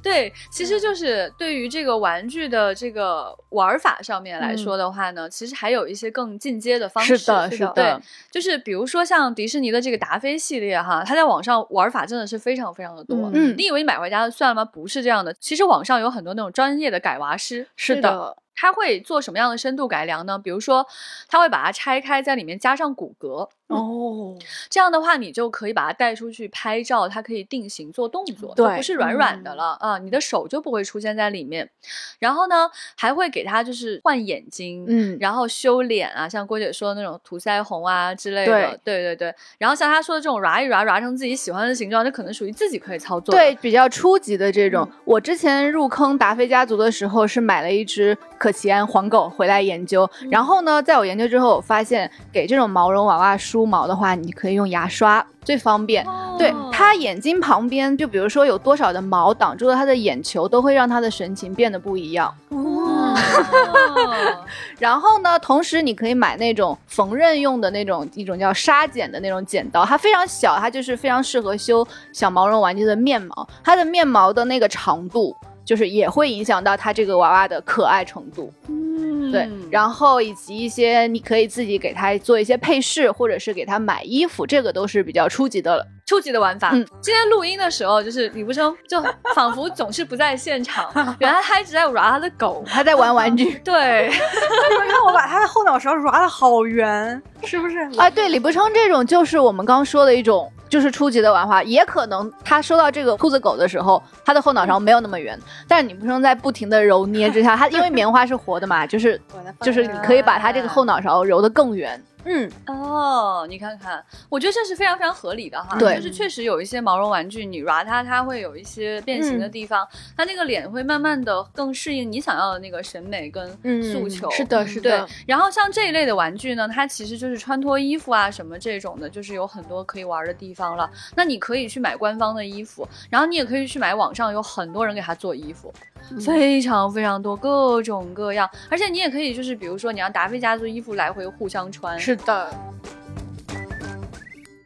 [0.01, 7.17] 对，其实就是对于这个玩具的这个玩法上面来说的话呢，其实还有一些更进阶的方式。
[7.17, 7.97] 是的，对是的，对，
[8.31, 13.29] 就是比如说像迪士尼的这个达菲系列哈，它在网上玩法真的是非常非常的多。
[13.33, 14.65] 嗯你以为你买回家就算了吗？
[14.65, 17.67] 不是这样的，其实网上有很多那种专业的改娃师。
[17.75, 18.01] 是的。
[18.01, 20.37] 的，它会做什么样的深度改良呢？
[20.37, 20.85] 比如说，
[21.29, 23.47] 它会把它拆开，在里面加上骨骼。
[23.67, 24.33] 哦，
[24.69, 31.69] 这样的话，你就可以把它带出去拍照，它可以定型做动作，对就不是软软的了啊、你的手就不会出现在里面。
[32.17, 39.35] 然后呢，还会给它就是换眼睛，嗯然后修脸啊，像郭姐说的那种涂腮红啊之类的，对对对对。
[39.57, 43.35] 然后像她说的这种揉一揉，揉成自己喜欢的形状，这可能属于自己可以操作。
[43.35, 44.89] 对，比较初级的这种。
[45.03, 50.09] 我之前入坑达菲家族的时候，是买了一只可奇安黄狗回来研究。
[50.29, 56.05] 然后呢，在我研究之后，我发现给这种毛绒娃娃梳毛的话，你可以用牙刷最方便。
[56.37, 62.31] 对哦它眼睛旁边，就比如说有多少的毛挡住了它的眼球，都会让它的神情变得不一样。
[62.49, 63.15] 哦
[64.77, 73.47] 然后呢，同时你可以买那种缝纫用的那种一种叫沙剪的那种剪刀，它非常小，它就是非常适合修小毛绒玩具的面毛。
[73.63, 75.35] 它的面毛的那个长度，
[75.67, 78.51] 就是也会影响到他这个娃娃的可爱程度。
[78.69, 85.85] 嗯对，然后以及一些你可以自己给他做一些配饰，或者是给他买衣服，这个都是比较初级的了。
[86.05, 86.69] 初级的玩法。
[86.71, 89.03] 嗯今天录音的时候，就是李不生就
[89.35, 92.63] 仿佛总是不在现场， 原来他一直在玩他的狗。
[92.65, 97.79] 他在玩玩具 对， 你们看我把他的后脑勺揉的好圆，是不是？
[97.97, 100.49] 啊，对，李不称这种就是我们刚刚说的一种。
[100.69, 109.19] 就是初级的玩法，也可能他收到这个兔子狗的时候，他的后脑勺没有那么圆，但是你不能在不停的揉捏之下，它因为棉花是活的嘛，就是
[109.61, 112.01] 就是你可以把它这个后脑勺揉得更圆。
[112.27, 115.77] 嗯，哦，你看看，我觉得这是非常非常合理的哈。
[115.79, 123.49] 对就是确实有一些毛绒玩具，你揉它，它会有一些变形的地方，它那个脸会慢慢的更适应你想要的那个审美跟
[123.81, 124.29] 诉求。
[124.31, 130.89] 是的，是对的，，然后像这一类的玩具呢，它其实就是穿脱衣服啊什么这种的，就是有很多可以玩的地方了。
[131.15, 135.73] 那你可以去买官方的衣服，然后你也可以去买网上有很多人给它做衣服，
[136.19, 138.49] 非常非常多，各种各样。
[138.69, 142.49] 而且你也可以就是比如说你让达菲家族衣服来回互相穿，是的，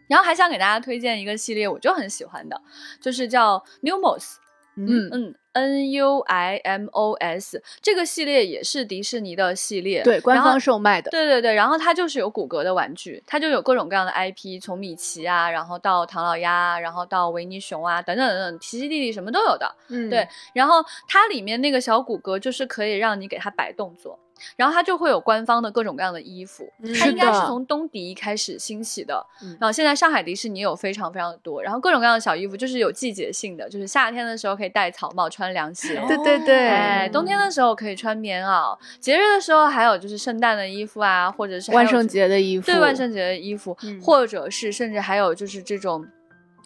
[0.08, 2.62] 然后还想给大家推荐一个系列，我就很喜欢的，
[3.02, 4.36] 就是叫 Numos。
[4.78, 11.12] 嗯，嗯，N U I M O S 这个系列也是迪士尼的系列，对，官方售卖的。
[11.12, 19.76] 对对对，然后它就是有骨骼的玩具，它就有各种各样的 IP，从米奇啊，然后到唐老鸭，然后到维尼熊啊，等等等等，奇奇弟弟什么都有的。
[19.90, 24.18] 嗯对，然后它里面那个小骨骼就是可以让你给它摆动作，
[24.56, 46.08] 然后它就会有官方的各种各样的衣服，它应该是从东迪开始兴起的，嗯然后现在上海迪士尼有非常非常的多，然后各种各样的小衣服就是有季节性的，就是夏天的时候可以戴草帽穿凉鞋，对对对，哎，冬天的时候可以穿棉袄，节日的时候还有就是圣诞的衣服啊，或者是万圣节的衣服，对万圣节的衣服，嗯或者是甚至还有就是这种。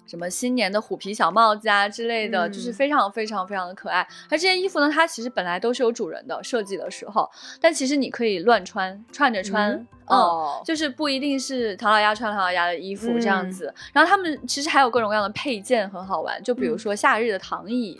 [0.07, 4.07] 什么新年的虎皮小帽子啊之类的，就是嗯非常非常非常的可爱。
[4.29, 13.73] 而这些衣服呢，它其实本来都是有主人的，设计的时候，但其实你可以乱穿，串着穿，嗯嗯哦就是不一定是唐老鸭穿唐老鸭的衣服这样嗯子。
[13.93, 17.97] 然后他们其实还有各种各样的配件很好玩，就比如说夏日的躺椅，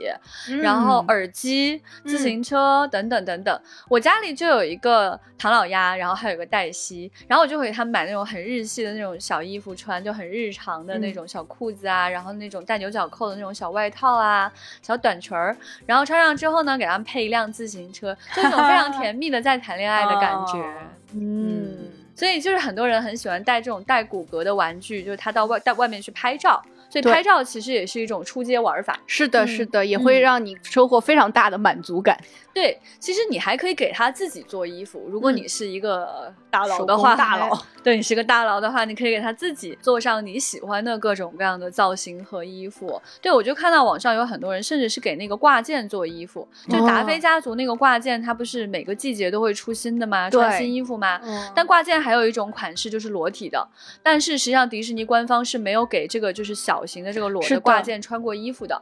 [0.62, 3.62] 然后嗯耳机、自行车等等等等。
[3.90, 20.60] 我家里就有一个唐老鸭，然后还有一个黛西，然后我就会给他们买那种很日系的那种小衣服穿，就很日常的那种小裤子啊，然后那种带牛角扣的那种小外套啊、小短裙儿，然后穿上之后呢，给他们配一辆自行车，就那种非常 甜蜜的在谈恋爱的感觉。
[20.60, 20.74] 哦
[21.16, 21.92] 嗯。
[22.16, 26.64] 所以就是很多人很喜欢带这种带骨骼的玩具，就是他到外到外面去拍照，
[26.96, 28.98] 所以对拍照其实也是一种出街玩法。
[29.06, 32.18] 是的，嗯是的，也会嗯让你收获非常大的满足感。
[32.54, 35.06] 对，其实你还可以给他自己做衣服。
[35.10, 37.52] 如果嗯你是一个大佬的话，大佬，
[37.84, 43.02] 对你是个大佬的话，你可以给他自己做上你喜欢的各种各样的造型和衣服。
[43.22, 46.48] 对我就看到网上有很多人，甚至是给那个挂件做衣服。
[46.70, 50.30] 就达菲家族那个挂件，它不是每个季节都会出新的吗？
[50.30, 51.20] 穿新衣服吗？
[51.26, 53.68] 嗯但挂件还有一种款式就是裸体的，
[54.02, 58.82] 但是实际上迪士尼官方是没有给这个就是小型的这个裸的挂件穿过衣服的。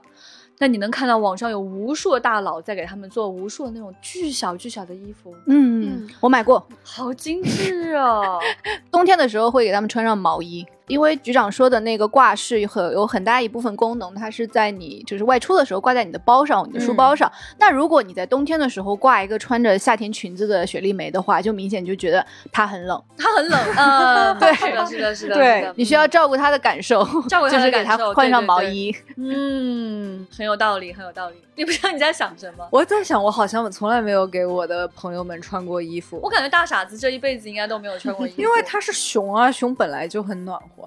[0.60, 8.40] 那你能看到网上有无数的大佬在给他们做无数的那种巨小巨小的衣服，嗯，我买过，好精致哦！
[8.92, 17.32] 冬天的时候会给他们穿上毛衣，因为局长说的那个挂饰有很有很大一部分功能，它是在你就是外出的时候挂在你的包上、你的书包上。
[17.58, 28.96] 那如果你在冬天的时候挂一个穿着夏天裙子的雪莉梅的话，就明显就觉得它很冷，它很冷， 嗯， 对， 是的，是的，是的，对是的你需要照顾它的感受，照顾它就是给它的感受换上对对对毛衣。
[29.18, 31.36] 嗯，很有道理，很有道理。
[31.56, 32.68] 你不知道你在想什么？
[32.72, 40.83] 我在想，我好像从来没有给我的朋友们穿过衣服我，感觉大傻子这一辈子应该都没有穿过衣服，因为它是熊啊，熊本来就很暖和。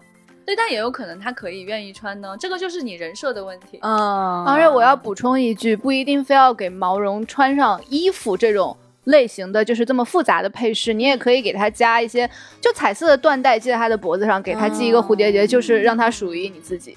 [0.47, 3.81] 对，但也有可能他可以愿意穿呢，这个就是你人设的问题。
[3.83, 12.31] 嗯，而且我要补充一句，不一定非要给毛绒穿上衣服这种类型的，就是这么复杂的配饰，你也可以给它加一些
[12.61, 16.97] 就彩色的缎带系在它的脖子上，给它系一个蝴蝶结，就是让它属于你自己。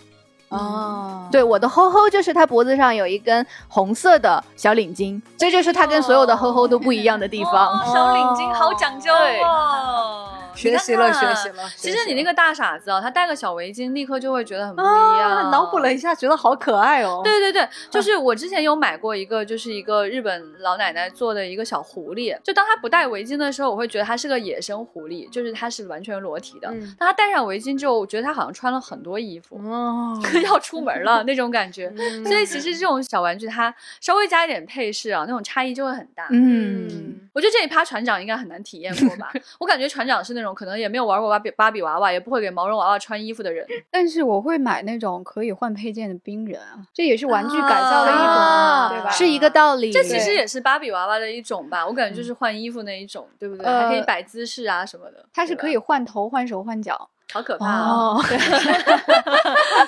[0.49, 7.67] 哦，对，我的吼吼就是它脖子上有一根红色的小领巾，这就是它跟所有的吼吼都不一样的地方。
[7.67, 10.33] 哦小领巾好讲究对哦。
[10.59, 11.69] 学习了，学习了。
[11.75, 15.51] 其实你那个大傻子啊，他戴个小围巾，立刻就会觉得很不一啊，样。
[15.51, 17.21] 脑补了一下，觉得好可爱哦。
[17.23, 22.37] 对对对， 就是我之前有买过一个，就是一个日本老奶奶做的一个小狐狸。
[22.43, 26.67] 就当她不戴围巾的时候，我会觉得她是个野生狐狸，就是她是完全裸体的。
[26.71, 31.91] 嗯当她戴上围巾之后，我觉得她好像穿了很多衣服，哦， 要出门了 那种感觉。
[31.97, 36.27] 嗯所以其实这种小玩具，它稍微加一点配饰啊，那种差异就会很大。
[36.31, 39.31] 嗯，我觉得这一趴船长应该很难体验过吧？
[39.59, 43.65] 我感觉船长是那种可能也没有玩过芭比芭比娃娃，也不会给毛绒娃娃穿衣服的人。
[43.89, 49.09] 但是我会买那种可以换配件的冰人啊，这也是玩具改造的一种，啊对吧？
[49.11, 49.91] 是一个道理。
[49.91, 53.65] 这其实也是芭比娃娃的一种吧，我感觉就是换衣服那一种，对不对？
[53.65, 55.25] 呃还可以摆姿势啊什么的。
[55.33, 57.09] 它是可以，换头、换手、换脚。
[57.31, 57.89] 好可怕啊！
[57.89, 58.23] 哦，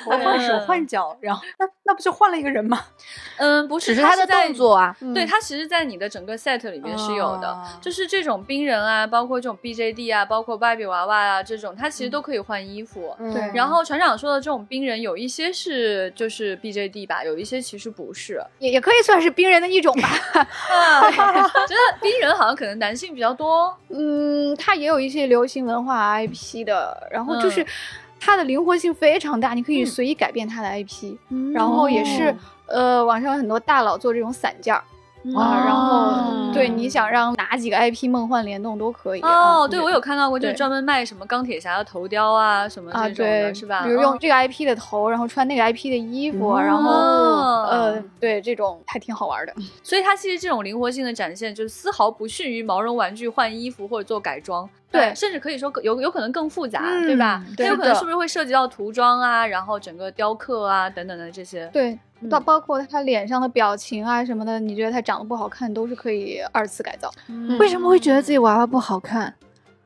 [0.06, 2.80] 我换手换脚，然后那那不就换了一个人吗？
[3.38, 13.16] 嗯，不是，只是它的动作啊，对，他其实，在你的整个 set 里面是有的，哦就是这种冰人啊，包括这种 BJD 啊，包括芭比娃娃啊，这种它其实都可以换衣服。
[13.34, 18.40] 对然后船长说的这种冰人，有一些是就是 BJD 吧，有一些其实不是。
[18.60, 20.10] 也也可以算是冰人的一种吧。
[21.68, 23.76] 觉得冰人好像可能男性比较多。
[23.90, 27.68] 嗯，他也有一些流行文化 IP 的，然后就是嗯
[28.20, 31.16] 它的灵活性非常大，你可以嗯随意改变它的 IP，、
[31.54, 32.36] 然后也是哦
[32.68, 34.84] 呃，网上有很多大佬做这种散件儿。
[35.36, 43.84] 啊，然哦后对你想让哪几个 IP 梦幻联动都可以哦，啊对，我有看到过，就是专门卖什么钢铁侠的头雕啊，什么啊，这种的，对，是吧？
[43.86, 49.54] 比如用嗯这个 IP 的头，然后穿那个 IP 的衣服，然后哦呃，对，这种还挺好玩的。
[49.84, 54.68] 所以它其实这种灵活性的展现，就是丝毫不逊于毛绒玩具换衣服或者做改装。
[54.92, 57.44] 对甚至可以说有有可能更复杂，嗯对吧？
[57.56, 61.66] 对它有可能是不是会涉及到涂装啊，然后整个雕刻啊等等的这些？
[61.74, 67.10] 对，嗯包包括他脸上的表情啊什么的，你觉得他长得不好看，都是可以二次改造。
[67.28, 69.34] 嗯为什么会觉得自己娃娃不好看？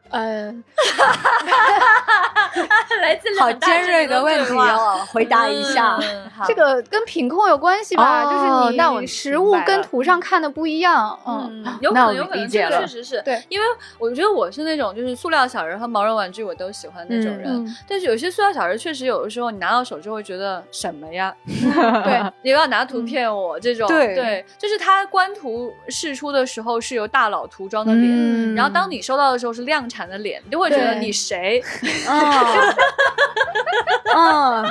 [0.10, 0.52] 呃，
[3.02, 5.98] 来自好尖锐的问题哦，回答一下。
[6.02, 8.24] 嗯这个跟品控有关系吧？
[8.26, 11.18] 哦就是那我你实物跟图上看的不一样。
[11.26, 13.66] 嗯，嗯，有可能，有可能，这个确实是对，因为
[13.98, 28.06] 我觉得我是那种就是塑料小人和毛绒玩具我都喜欢那种人，嗯但是有些塑料小人确实有的时候你拿到手就会觉得什么呀， 对， 你不要拿图骗我、这种，对就是他官图试出的时候是由大佬涂装的脸。
[28.12, 31.62] 嗯然后当你收到的时候是量产的脸，你就会觉得你谁？
[32.46, 32.76] 嗯。
[34.18, 34.64] 嗯，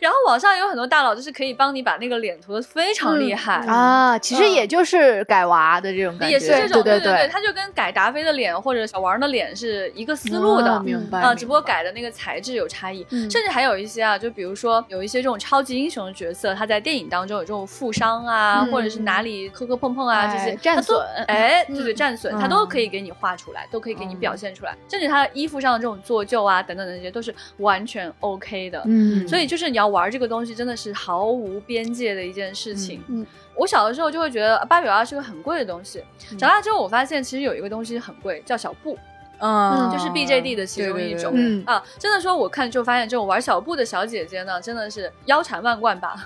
[0.00, 10.70] 然后网上有很多大佬就是可以帮你把那个脸涂的非常厉害，啊，其实嗯也就是改娃的这种感觉，也是这种，对对对，它就跟改达菲的脸或者小王的脸是一个思路的。
[10.70, 13.28] 啊明白啊、只不过改的那个材质有差异，嗯。
[13.28, 18.70] 甚至还有一些啊，就比如说有一些这种超级英雄的角色，他在电影当中有这种负伤啊，嗯。
[18.70, 21.04] 或者是哪里磕磕碰碰啊、哎这些战损。
[21.26, 28.82] 哎，对对，战损，他嗯都可以给你画出来，都可以给你表现出来，甚至他的衣服上的这种做旧啊等等的这些都是完全 OK 的。
[28.86, 33.00] 嗯所以就是你要玩这个东西，真的是毫无边界的一件事情。
[33.08, 38.98] 嗯嗯我小的时候就会觉得芭比娃娃是个很贵的东西，嗯长大之后我发现其实有一个东西很贵，叫小布，
[39.38, 41.32] 嗯就是 BJD 的其中一种。
[41.34, 46.16] 嗯啊，真的说，我看就发现这种玩小布的小姐姐呢，真的是腰缠万贯吧。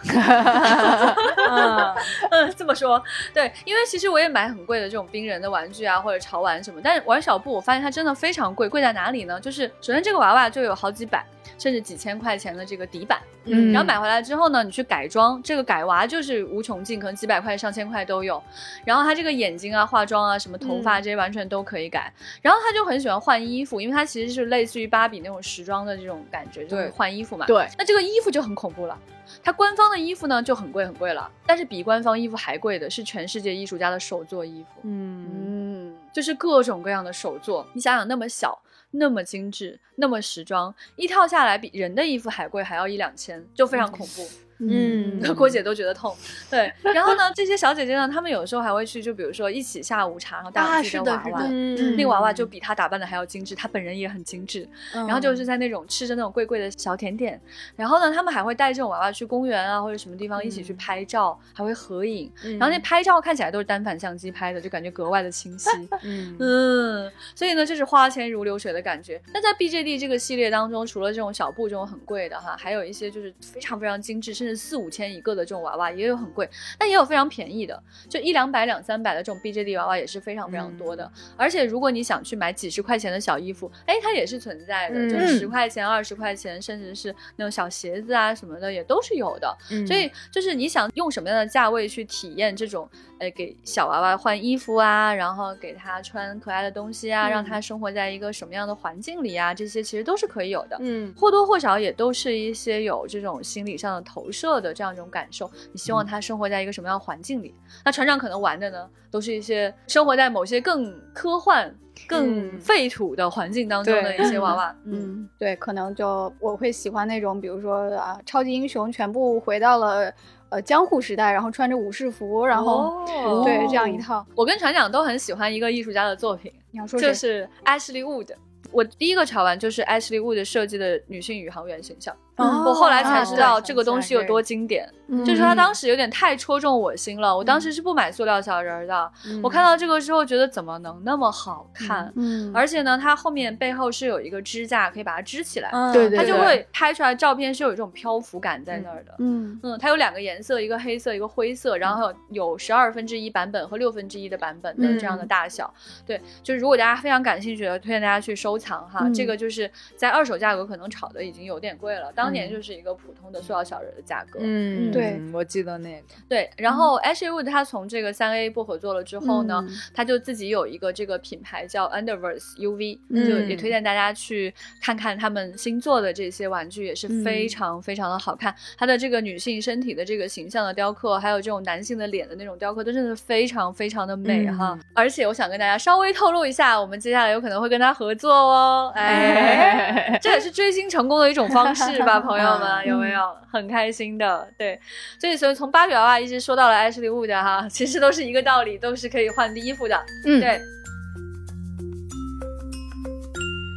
[1.49, 1.95] 嗯
[2.31, 3.03] 嗯，这么说，
[3.35, 9.41] 对，因为其实我也买很贵的这种冰人的玩具啊，或者潮玩什么，但是玩小布，我发现它真的非常贵，贵在哪里呢？
[9.41, 11.25] 就是首先这个娃娃就有好几百，
[11.61, 18.43] 甚至几千块钱的这个底板，嗯然后买回来之后呢，你去改装，这个改娃就是无穷尽，可能几百块、上千块都有。
[18.83, 22.11] 然后他这个眼睛啊、化妆啊、什么头发这些完全都可以改。
[22.41, 27.45] 然后他就很喜欢换衣服，因为他其实是类似于芭比那种时装的这种感觉，就是换衣服嘛。
[27.45, 28.99] 对，那这个衣服就很恐怖了。
[29.45, 37.67] 它官方的衣服呢就很贵很贵了，但是比官方衣服还贵的是全世界艺术家的手作衣服，嗯，嗯，就是各种各样的手作。
[37.73, 44.23] 你想想，那么小，那么精致，那么时装，一套下来比人的衣服还贵，还要一两千，就非常恐怖。
[44.23, 44.50] 嗯
[45.37, 46.15] 郭姐都觉得痛。
[46.51, 51.47] 对，然后呢，这些小姐姐呢，她们有时候还会去，就比如说一起下午茶，然后带啊上自己是的娃娃。
[51.51, 54.69] 嗯那个娃娃就比她打扮的还要精致，她本人也很精致。
[54.95, 57.41] 嗯然后就是在那种吃着那种贵贵的小甜点，
[57.77, 62.31] 然后呢，他们还会带这种娃娃去公园啊或者什么地方一起去拍照，还会合影。
[62.59, 65.69] 然后那拍照看起来都是单反相机拍的，就感觉格外的清晰。
[66.03, 69.21] 嗯嗯，所以呢，就是花钱如流水的感觉。
[69.33, 81.11] 那在 BJD 这个系列当中，除了这种小布这种很贵的哈，还有一些就是非常非常精致，甚至至四五千一个的这种娃娃，也有很贵，但也有非常便宜的，就一两百、两三百的这种 BJD 娃娃也是非常非常多的。
[81.37, 89.57] 而且如果你想去买几十块钱的小衣服，哎，它也是存在的，就是十块钱、二十块钱，甚至是那种小鞋子啊什么的，也都是有的。
[89.87, 100.77] 所以就是你想用什么样的价位去体验这种，呃，给小娃娃换衣服啊，然后给他穿可爱的东西啊，让他生活在一个什么样的环境里啊，这些其实都是可以有的。
[100.81, 105.51] 嗯，或多或少也都是一些有这种心理上的投射的这样一种感受。
[105.73, 107.53] 你希望他生活在一个什么样的环境里？
[107.85, 111.75] 那船长可能玩的呢，都是一些生活在某些更科幻。
[112.09, 120.11] 更废土的环境当中的一些娃娃， 嗯，对，可能就我会喜欢那种，比如说啊，超级英雄全部回到了
[120.49, 123.05] 呃江户时代，然后穿着武士服，然后
[123.45, 124.27] 对这样一套。
[124.35, 128.31] 我跟船长都很喜欢一个艺术家的作品，你要说就是 Ashley Wood。
[128.73, 132.17] 我第一个潮玩就是 Ashley Wood 设计的女性宇航员形象。
[132.45, 134.89] 我后来才知道这个东西有多经典，
[135.25, 137.37] 就是它当时有点太戳中我心了。
[137.37, 139.13] 我当时是不买塑料小人的，
[139.43, 142.13] 我看到这个之后觉得怎么能那么好看？
[142.17, 149.15] 嗯，而且呢，它后面背后是有一个支架，可以把它支起来，对对，它就会拍出来照片是有一种漂浮感在那儿的。
[149.19, 155.73] 嗯嗯，它有两个颜色，一个黑色，一个灰色，然后有十二分之一版本和六分之一的版本的这样的大小。
[156.07, 159.07] 对，就是如果大家非常感兴趣的，推荐大家去收藏哈。
[159.15, 162.30] 这个就是在二手价格可能炒的已经有点贵了，当。
[162.31, 166.49] 当年就是一个普通的塑料小人的价格，嗯，对，我记得那个，对。
[166.57, 178.55] 然后 Ashley Wood 他从这个三 A 不合作了之后呢，他就自己有一个这个品牌叫 Underverse UV，就也推荐大家去看看他们新做的这些玩具，也是非常非常的好看。
[178.79, 184.79] 他的这个女性身体的这个形象的雕刻，还有这种男性的脸的那种雕刻，都真的非常非常的美哈。
[184.95, 192.20] 而且我想跟大家稍微透露一下，我们接下来有可能会跟他合作哦，哎， 这也是追星成功的一种方式吧。
[192.21, 194.49] 朋友们有没有很开心的？
[194.57, 194.79] 对，
[195.21, 199.97] 所以所以从芭比娃娃一直说到了艾斯利物的哈， 其实都是一个道理，都是可以换衣服的。
[200.27, 200.61] 嗯，对。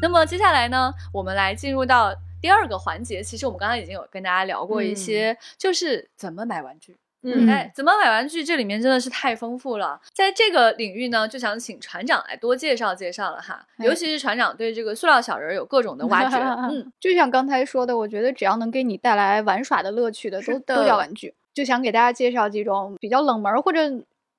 [0.02, 3.24] 那么接下来呢，我们来进入到第二个环节。
[3.24, 6.98] 其实我们刚刚已经有跟大家聊过一些，就是怎么买玩具。
[7.24, 8.43] 嗯，哎，怎么买玩具？
[8.43, 9.99] 这里面真的是太丰富了。
[10.13, 13.65] 在这个领域呢，就想请船长来多介绍介绍了哈。
[13.78, 16.38] 尤其是船长对这个塑料小人有各种的挖掘。
[16.69, 21.34] 嗯，就像刚才说的，我觉得只要能给你带来玩耍的乐趣的，都都叫玩具。
[21.53, 23.80] 就想给大家介绍几种比较冷门或者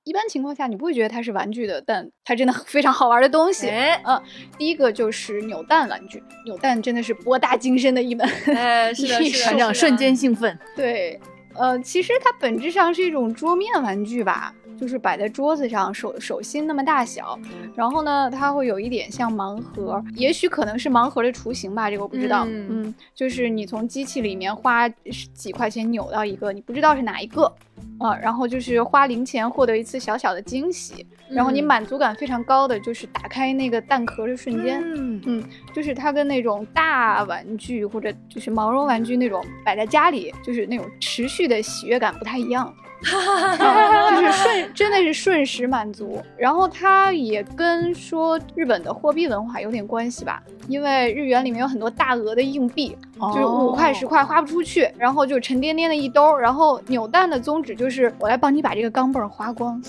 [0.02, 3.70] 一般情况下你不会觉得它是玩具的，但它真的非常好玩的东西。
[4.04, 4.20] 嗯，
[4.58, 6.22] 第一个就是扭蛋玩具。
[6.44, 8.28] 扭蛋真的是博大精深的一门。
[8.54, 10.58] 哎， 是的，船长瞬间兴奋。
[10.76, 11.18] 对。
[11.54, 17.38] 呃，其实它本质上是一种桌面玩具吧，就是摆在桌子上，手手心那么大小。
[17.74, 22.44] 然后呢，它会有一点像盲盒，也许可能是盲盒的雏形吧，这个我不知道。
[22.46, 27.52] 嗯，就是你从机器里面花几块钱扭到一个，你不知道是哪一个。
[27.98, 34.82] 啊，然后就是花零钱获得一次小小的惊喜，然后你满足感非常高的就是打开那个蛋壳的瞬间，
[35.26, 42.74] 嗯，就是它跟那种大玩具或者就是毛绒玩具那种摆在家里就是那种持续的喜悦感不太一样。
[44.10, 46.22] 就是瞬，真的是瞬时满足。
[46.36, 52.96] 然后它也跟说日本的货币文化有点关系吧，因为日元里面有很多大额的硬币，
[53.34, 56.36] 就是五块十块花不出去，然后就沉甸甸的一兜。
[56.36, 59.80] 然后扭蛋的宗旨就是我来帮你把这个钢镚花光。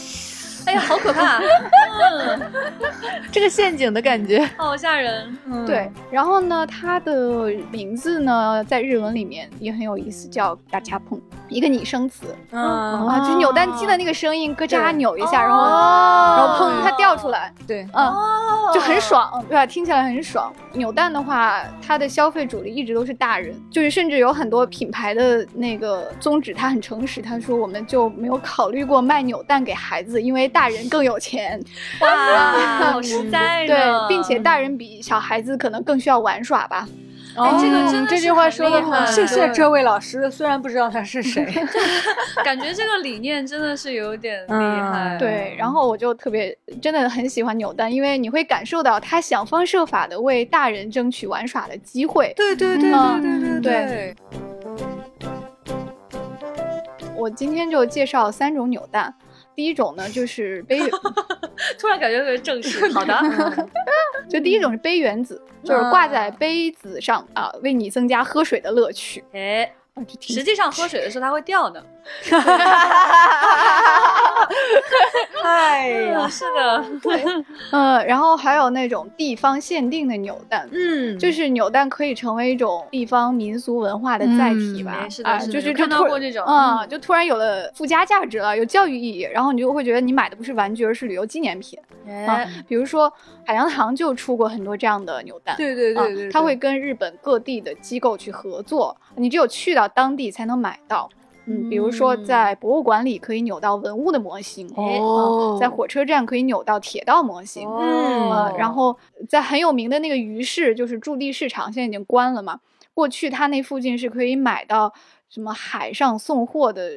[0.65, 1.39] 哎呀， 好可怕！
[3.31, 5.37] 这个陷阱的感觉，好吓人。
[5.65, 12.35] 对，然后呢，它的名字呢，在日文里面也很有意思，叫“嘎恰碰”，一个拟声词。
[12.51, 17.53] 啊，就是扭蛋机的那个声音，咯嚓扭一下，然后然后砰，它掉出来。
[17.67, 18.13] 对，嗯，
[18.73, 19.65] 就很爽，对吧？
[19.65, 20.51] 听起来很爽。
[20.73, 30.49] 扭蛋的话，它的消费主力一直都是大人，就是甚至有很多品牌的那个宗旨，它很诚实，他说我们就没有考虑过卖扭蛋给孩子，因为。
[30.55, 31.61] 大人更有钱，
[31.99, 33.77] 哇， 好实在对，
[34.07, 36.87] 并且大人比小孩子可能更需要玩耍吧。
[37.35, 40.31] 哦，这个真这句话说的好，谢谢这位老师。
[40.31, 41.45] 虽然不知道他是谁，
[42.45, 45.17] 感觉这个理念真的是有点厉害。
[45.19, 52.33] 对，然后我就特别真的很喜欢扭蛋，因为你会感受到他想方设法的为大人争取玩耍的机会。
[52.37, 54.15] 对对对对对对对。
[57.17, 59.13] 我今天就介绍三种扭蛋。
[59.55, 60.79] 第一种呢，就是杯，
[61.79, 62.91] 突然感觉特别正式。
[62.91, 63.67] 好的，
[64.29, 69.23] 就第一种是杯原子，就是挂在杯子上啊，为你增加喝水的乐趣。
[69.33, 69.73] 哎，
[70.19, 71.83] 实际上喝水的时候它会掉的。
[75.43, 77.23] 哎呀，是的，对，
[77.71, 84.99] 嗯，然后还有那种地方限定的扭蛋，嗯，就是扭蛋可以成为一种地方民俗文化的载体吧。
[85.03, 86.43] 嗯，是的啊，是的就是有看到过这种。
[86.47, 91.79] 嗯，就突然有了附加价值了，有教育意义，然后你就会觉得你买的不是玩具，而是旅游纪念品。
[91.79, 92.49] 啊哎，。
[92.67, 93.11] 比如说
[93.45, 101.09] 海洋堂就出过很多这样的扭蛋，对对对啊对对，它会跟日本各地的机构去合作，你只有去到当地才能买到。
[101.47, 108.97] 嗯，比如说嗯在博物馆里可以扭到文物的模型，哦啊在火车站可以扭到铁道模型，嗯呃，然后
[109.29, 112.59] 在很有名的那个鱼市，就是驻地市场，现在已经关了嘛。
[112.93, 114.93] 过去它那附近是可以买到
[115.29, 116.89] 什么海上送货的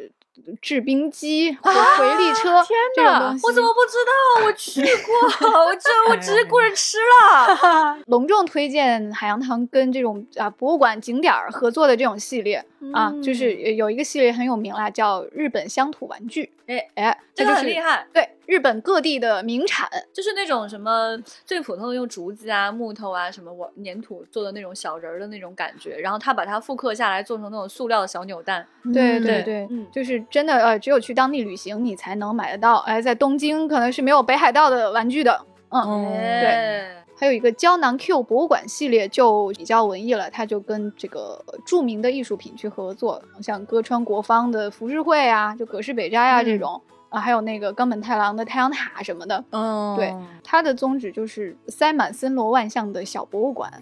[0.62, 2.62] 制冰机和回力车、
[2.94, 3.44] 这种东西。
[3.44, 4.46] 我怎么不知道？
[4.46, 7.98] 我去过，我这 我只是过来吃了。
[8.06, 16.50] 隆重推荐海洋堂跟这种啊博物馆景点儿合作的这种系列、啊，就是有一个系列很有名啦，叫日本乡土玩具。
[16.66, 19.88] 哎哎，这个很厉害，对日本各地的名产。
[20.12, 28.66] 就是那种什么最普通的用竹子啊、木头啊、什么我粘土做的那种小人儿的那种感觉，然后他把它复刻下来，做成那种塑料的小扭蛋。
[28.92, 32.76] 对对对就是真的呃，只有去当地旅行你才能买得到。
[32.78, 35.44] 哎，在东京可能是没有北海道的玩具的。
[35.70, 49.44] 嗯，哎，还有一个胶囊 Q 博物馆系列就比较文艺了，它就跟这个著名的艺术品去合作，像歌川国芳的浮世绘啊，就葛饰北斋啊、这种啊，还有那个冈本太郎的太阳塔什么的。
[49.50, 50.14] 嗯，对，
[50.44, 53.72] 它的宗旨就是塞满森罗万象的小博物馆。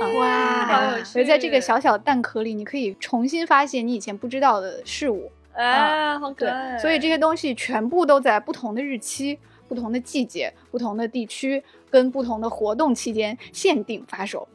[0.00, 5.30] 啊哇好有趣所以在这个小小蛋壳里，你可以重新发现你以前不知道的事物。
[5.54, 14.46] 哎，好可爱。，所以这些东西全部都在不同的日期、不同的季节、不同的地区跟不同的活动期间限定发售。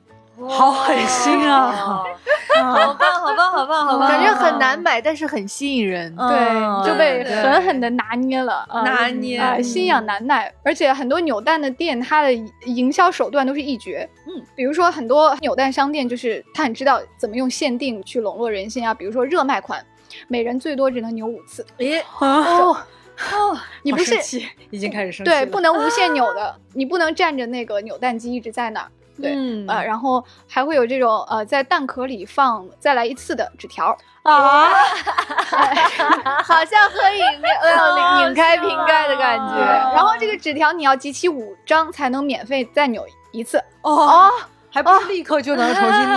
[0.50, 2.04] 好狠心啊！
[2.60, 4.10] 好棒，好棒，好棒，好棒！
[4.10, 6.12] 感觉很难买，但是很吸引人。
[6.18, 6.28] 嗯
[6.84, 10.52] 对，就被狠狠的拿捏了，啊拿捏啊，嗯心痒难耐。
[10.64, 12.34] 而且很多扭蛋的店，它的
[12.66, 14.10] 营销手段都是一绝。
[14.26, 18.92] 嗯，比如说很多扭蛋商店，就是他很知道怎么用限定去笼络人心啊。
[18.92, 19.86] 比如说热卖款，
[20.28, 21.64] 每人最多只能扭五次。
[21.78, 22.76] 诶，哦，
[23.32, 24.16] 哦， 你不是
[24.72, 28.88] 已经开始生气了，对，不能无限 扭的，你不能站着那个扭蛋机一直在那儿。
[29.22, 33.95] 对，嗯啊，然后还会有这种呃，在蛋壳里放再来一次的纸条。
[34.24, 34.72] 啊，
[36.43, 39.66] 好像喝饮料要拧开瓶盖的感对，觉。
[39.93, 43.61] 然后这个纸条你要集齐五张才能免费再扭一次。
[43.82, 44.32] 哦，
[44.72, 46.09] 还不是立刻就能重新拧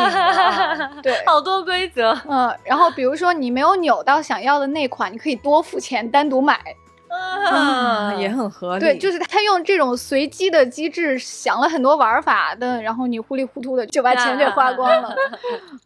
[0.78, 2.16] 的，对，好多规则。
[2.28, 6.58] 嗯，然后比如说你没有扭到想要的那款，你可以多付钱单独买。
[7.16, 15.14] 啊，也很合理，对，就是他用这种随机的机制想了很多玩法的，然后你糊里糊涂的就把钱给花光了。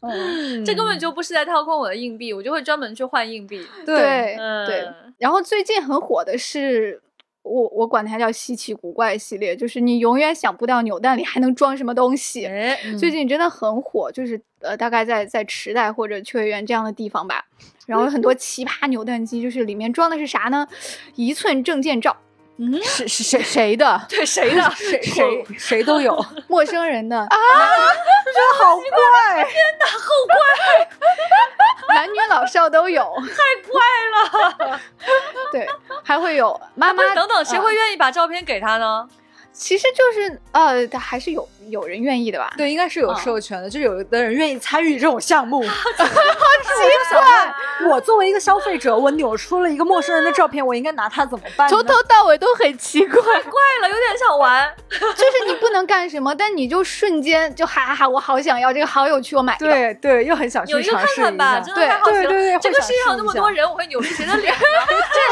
[0.03, 3.67] 嗯，这根本就不是在掏空我的硬币，我就会专门去换硬币。
[3.85, 4.89] 对嗯对。
[5.19, 7.03] 然后最近很火的是。
[7.43, 12.47] 我我管它叫稀奇古怪系列，就是你永远想不到扭蛋里还能装什么东西。
[12.47, 17.45] 哎，最近真的很火，就是呃，大概在在池袋或者秋叶原这样的地方吧，
[17.87, 20.67] 然后有很多奇葩扭蛋机，就是里面装的是啥呢？
[21.15, 22.17] 一寸证件照，
[22.61, 24.01] 嗯，是是谁谁的？
[24.09, 24.71] 对谁的？
[24.77, 26.15] 谁 谁谁都有，
[26.47, 34.81] 陌生人的啊，这好怪，天哪，好怪男女老少都有，太怪了。
[35.51, 35.67] 对，
[36.05, 39.09] 还会有妈妈等等，谁呃会愿意把照片给他呢？
[39.53, 42.53] 其实就是呃，还是有有人愿意的吧？
[42.57, 46.05] 对，应该是有授权的，就有的人愿意参与这种项目， 好奇
[47.13, 47.55] 怪。
[47.89, 51.67] 我作为一个消费者，我扭出了一个陌生人的照片，我应该拿它怎么办？
[51.69, 53.21] 从头到尾都很奇怪。
[53.21, 53.33] 怪
[53.83, 54.71] 了，有点想玩。
[54.91, 59.67] 就是你不能干什么，但你就瞬间就哈哈哈，我好想要这个，好有趣，我买一个。
[59.67, 62.23] 对对，又很想去尝试一看看吧，下真的太好奇了。
[62.23, 64.61] 对对对，这个世界上那么多人，我会扭出谁的脸呢？
[65.13, 65.29] 这也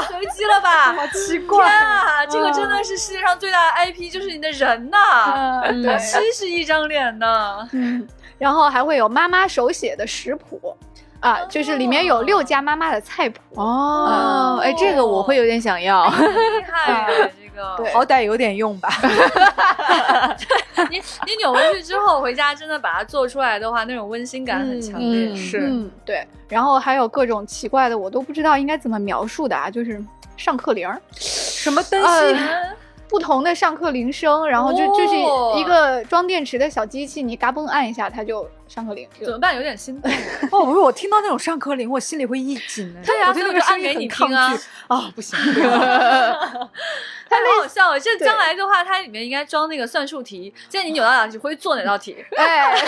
[0.00, 0.92] 太随机了吧！
[0.92, 1.78] 好奇怪天。
[1.78, 7.68] 啊，这个真的是世界上最大的 IP，就是你的人呐，嗯，对，七十亿张脸呢。
[7.72, 8.06] 嗯，
[8.38, 10.76] 然后还会有妈妈手写的食谱。
[11.20, 16.10] 啊，就是里面有六家妈妈的菜谱，哦，哎，这个我会有点想要。
[16.10, 17.74] 厉害啊，这个。
[17.78, 18.88] 对好歹有点用吧。
[20.90, 20.96] 你
[21.26, 25.28] 你扭回去之后回家，真的把它做出来的话，那种温馨感很强烈。
[25.30, 30.02] 嗯是嗯，对，然后还有各种奇怪的，我都不知道应该怎么描述的啊，就是
[30.36, 32.44] 上课铃儿，什么灯呃芯？
[33.12, 35.54] 不同的上课铃声，然后就就是哦。
[35.58, 39.06] 一个装电池的小机器，你嘎嘣按一下，它就上课铃。
[39.20, 39.54] 怎么办？
[39.54, 40.10] 有点心动。
[40.50, 43.02] 哦，不是，我听到那种上课铃，我心里会一紧哎。
[43.04, 45.38] 对呀我对那个声所以我就按给音很抗你听啊拒啊，不行。
[47.28, 48.00] 太好笑了！
[48.00, 52.14] 这将来的话，它里面应该装那个算术题，现在你扭到哪题会做哪道题。
[52.36, 52.74] 哎，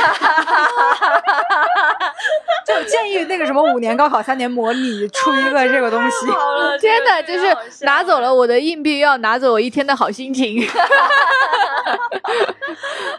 [2.67, 6.27] 就建议那个什么五年高考三年模拟出一个这个东西。
[6.81, 7.57] 天哪，哪，就是
[7.87, 10.67] 拿走了我的硬币，又要拿走我一天的好心情。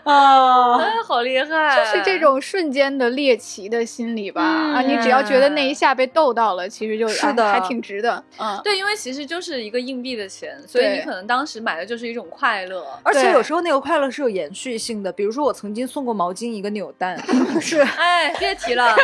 [0.03, 1.75] 啊， 哎，好厉害！
[1.75, 4.41] 就是这种瞬间的猎奇的心理吧。
[4.41, 8.23] 啊，你只要觉得那一下被逗到了，其实就是的还挺值的。
[8.37, 12.85] 嗯，对，因为其实就是一个硬币的钱，所以你可能当时买的就是一种快乐。
[13.03, 17.17] 而且有时候那个快乐是有延续性的，比如说我曾经送过毛巾一个扭蛋，
[17.61, 18.95] 是哎，别提了，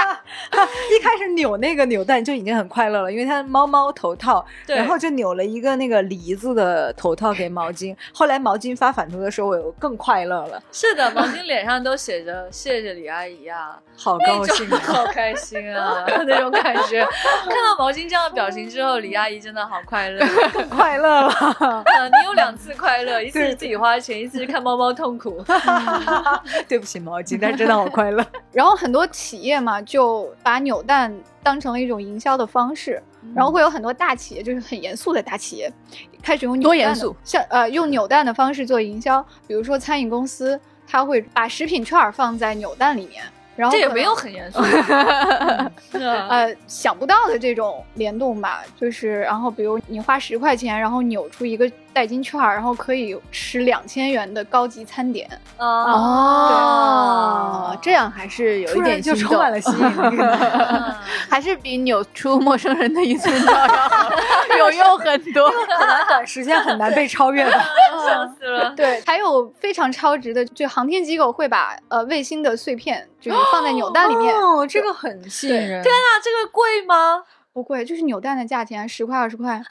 [0.94, 7.96] 一开始扭那个扭蛋就已经很快乐了，因为它猫猫头套，对然后就扭了一个那个梨子的头套给毛巾。
[8.12, 14.80] 后来毛巾发返图的时候，我又更快乐了，是的， 毛巾脸上都写着“谢谢李阿姨”啊，好高兴啊！
[14.84, 17.00] 好开心啊， 那种感觉。
[17.44, 20.26] 看到毛巾这样的表情之后，李阿姨真的好快乐。
[20.52, 25.42] 更快乐了，嗯你有两次快乐，一次是自己花钱，一次是看猫猫痛苦。
[26.68, 28.24] 对不起毛巾，但是真的好快乐。
[28.52, 33.02] 然后很多企业嘛，就把扭蛋当成了一种营销的方式，
[33.32, 35.72] 然后会有很多大企业，就是很严肃的大企业，
[36.20, 43.22] 开始用多严肃，像呃用扭蛋的方式做营销，比如说餐饮公司，它会把食品券放在扭蛋里面。
[43.56, 44.58] 然后这也没有很严肃。
[45.92, 55.28] 呃，呃想不到的这种联动吧，就是然后比如你花十块钱，然后扭出一个代金券儿，然后可以吃两千元的高级餐点。
[55.58, 56.58] 哦，
[57.80, 60.18] 这样还是有一点就充满了吸引力。
[60.20, 60.94] 嗯
[61.30, 64.08] 还是比扭出陌生人的一寸照要好
[64.58, 65.50] 有用很多。
[65.50, 67.50] 可能短时间很难被超越的。
[68.06, 68.70] 笑死了。
[68.76, 75.82] 对，还有非常超值的，就航天机构会把呃卫星的碎片，就是放在扭蛋里面，哦，这个很吸引人。
[75.82, 77.22] 天哪，这个贵吗？
[77.52, 79.52] 不贵，就是扭蛋的价钱十块二十块。
[79.52, 79.62] 啊，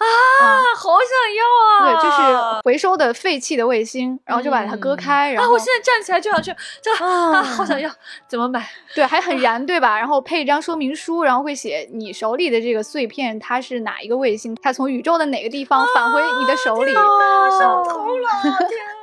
[0.78, 1.92] 好想要啊！
[1.92, 7.92] 对，就是回收的废弃的卫星，然后就把它割开，然啊，后我现在站起来就想去，这啊，好想要，
[8.26, 8.66] 怎么买？
[8.96, 10.00] 对还很燃，对吧？
[10.00, 16.94] 然后配一张说明书，然后会写你手里的这个碎片它是哪一个卫星，它从宇宙的哪个地方返回你的手里。
[16.94, 18.30] 上头了，
[18.70, 19.03] 天！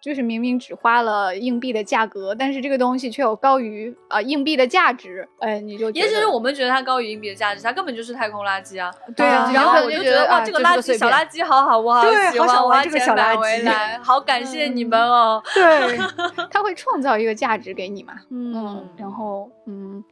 [0.00, 8.90] 就是明明只花了硬币的价格，但是这个东西却有高于呃硬币的价值，哎，你就也许是我们觉得它高于硬币的价值，它根本就是太空垃圾啊。
[9.14, 15.42] 对啊，然后我就觉得哇，这个垃圾小垃圾好好，我好想玩这个小钱买回来，好感谢你们哦。
[15.54, 15.98] 对，
[16.50, 18.14] 它会创造一个价值给你嘛。
[18.30, 20.02] 嗯，然后嗯，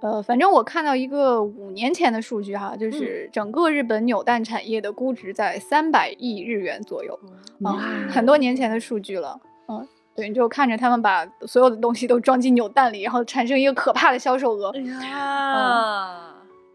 [0.00, 7.18] 呃，反正我看到一个五年前的数据哈，就是整个日本扭蛋产业的估值在三百亿日元左右，
[7.64, 7.76] 啊、
[8.08, 9.40] 很多年前的数据了。
[9.68, 14.70] 嗯，对，你就看着他们把所有的东西都装进扭蛋里，然后产生一个可怕的销售额。
[14.70, 14.80] 哎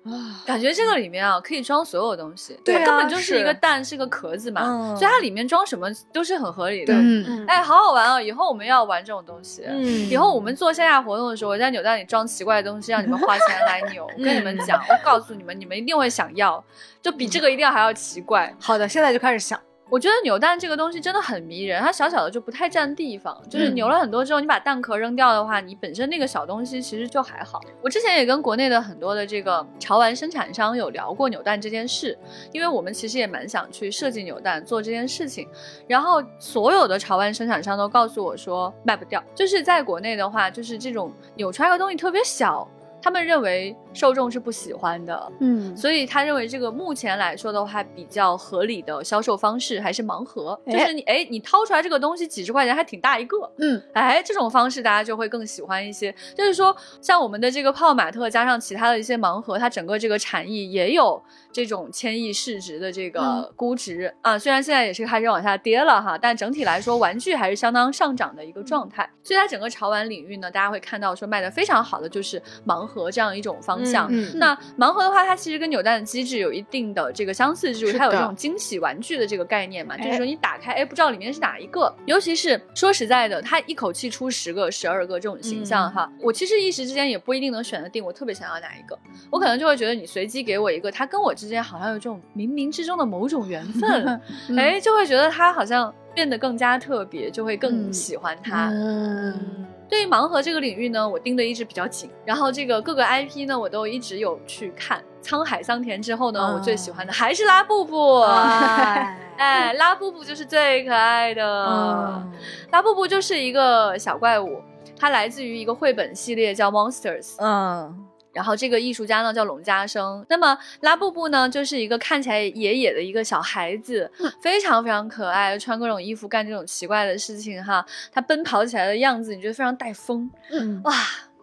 [0.06, 0.12] 呀。
[0.46, 6.94] 感觉这个里面啊，可以装所有东西，对啊它根本就是一个蛋，是个壳子嘛，嗯所以它里面装什么都是很合理的。
[6.96, 8.22] 嗯，哎，好好玩哦！
[8.22, 9.64] 以后我们要玩这种东西。
[9.68, 14.06] 嗯以后我们做线下活动的时候，我在扭蛋里装奇怪的东西，让你们花钱来扭。
[14.18, 16.64] 我跟你们讲，我告诉你们，你们一定会想要，
[17.02, 18.54] 就比这个一定要还要奇怪。
[18.60, 19.60] 好的，现在就开始想。
[19.92, 27.60] 我觉得扭蛋这个东西真的很迷人，它小小的就不太占地方，就是嗯扭了很多之后，你把蛋壳扔掉的话，你本身那个小东西其实就还好。
[27.82, 32.18] 我之前也跟国内的很多的这个潮玩生产商有聊过扭蛋这件事，
[32.54, 35.46] 因为我们其实也蛮想去设计扭蛋做这件事情，
[35.90, 42.66] 然后所有的潮玩生产商都告诉我说卖不掉，就是在国内的话，就是这种扭出来的东西特别小。
[43.02, 56.14] 他们认为受众是不喜欢的，嗯，所以他认为这个目前来说的话，比较合理的销售方式还是盲盒，就哎是你哎，你掏出来这个东西几十块钱还挺大一个，嗯，哎，这种方式大家就会更喜欢一些。
[56.36, 61.22] 就是说，像我们的这个泡玛特加上其他的一些盲盒，它整个这个产业也有
[61.52, 69.10] 这种千亿市值的这个嗯估值、啊，虽然现在也是开始往下跌了哈，但整体来说，玩具还是相当上涨的一个状态。
[69.24, 74.08] 所以它整个潮玩领域呢，大家会看到说卖的非常好的就是盲盒这样一种方向。
[74.12, 81.94] 嗯那盲盒的话，它其实跟扭蛋的机制有一定的这个相似之处，它有这种惊喜玩具的这个概念嘛，就是哎说你打开，哎，不知道里面是哪一个。
[82.06, 88.98] 尤其是说实在的，它一口气出十个、十二个这种形象哈，我其实一时之间也不一定能选得定，我特别想要哪一个，
[89.30, 98.70] 我可能就会觉得你随机给我一个，它跟我之间好像有这种冥冥之中的某种缘分， 嗯哎，就会觉得他好像变得更加特别，就会更嗯喜欢他。
[98.72, 105.04] 嗯，对于盲盒这个领域呢，我盯得一直比较紧，然后这个各个 IP 呢，我都一直有去看。
[105.24, 108.22] 沧海桑田之后呢，啊我最喜欢的还是拉布布。
[108.22, 111.44] 哎哎，拉布布就是最可爱的。
[111.66, 112.32] 嗯
[112.72, 114.62] 拉布布就是一个小怪物，
[114.98, 117.36] 它来自于一个绘本系列叫 Monsters。
[117.40, 120.26] 嗯然后这个艺术家呢叫龙家生。
[120.30, 124.10] 那么拉布布呢，就是一个看起来野野的一个小孩子，
[124.42, 127.86] 非常非常可爱，穿各种衣服干这种奇怪的事情哈。
[128.12, 130.30] 他奔跑起来的样子，你觉得非常带风。
[130.52, 130.94] 嗯哇，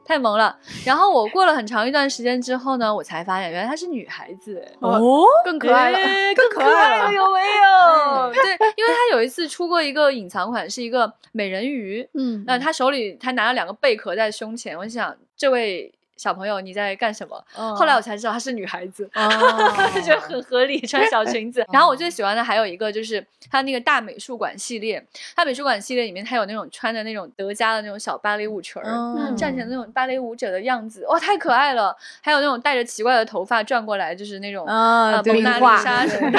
[0.05, 0.59] 太萌了。
[0.85, 5.99] 然后我过了很长一段时间之后呢，我才发现原来她是女孩子，哦，更可爱了。
[6.01, 8.33] 哎更可爱了，有没有？
[8.33, 15.93] 对，因为她有一次出过一个隐藏款，是一个美人鱼，嗯那她手里她拿了两个贝壳在胸前，我想这位。
[16.19, 17.43] 小朋友，你在干什么？
[17.75, 19.31] 后来我才知道她是女孩子，哦
[20.05, 21.65] 觉得很合理，穿小裙子。
[21.73, 25.03] 然后我最喜欢的还有一个就是她那个大美术馆系列，
[25.35, 28.85] 大美术馆系列里面她有那种穿的那种德加的那种小芭蕾舞裙儿，
[29.17, 31.97] 嗯站起来那种芭蕾舞者的样子，哇，太可爱了。
[32.21, 36.39] 还有那种带着奇怪的头发转过来，就是那种啊蒙娜丽莎 什么的。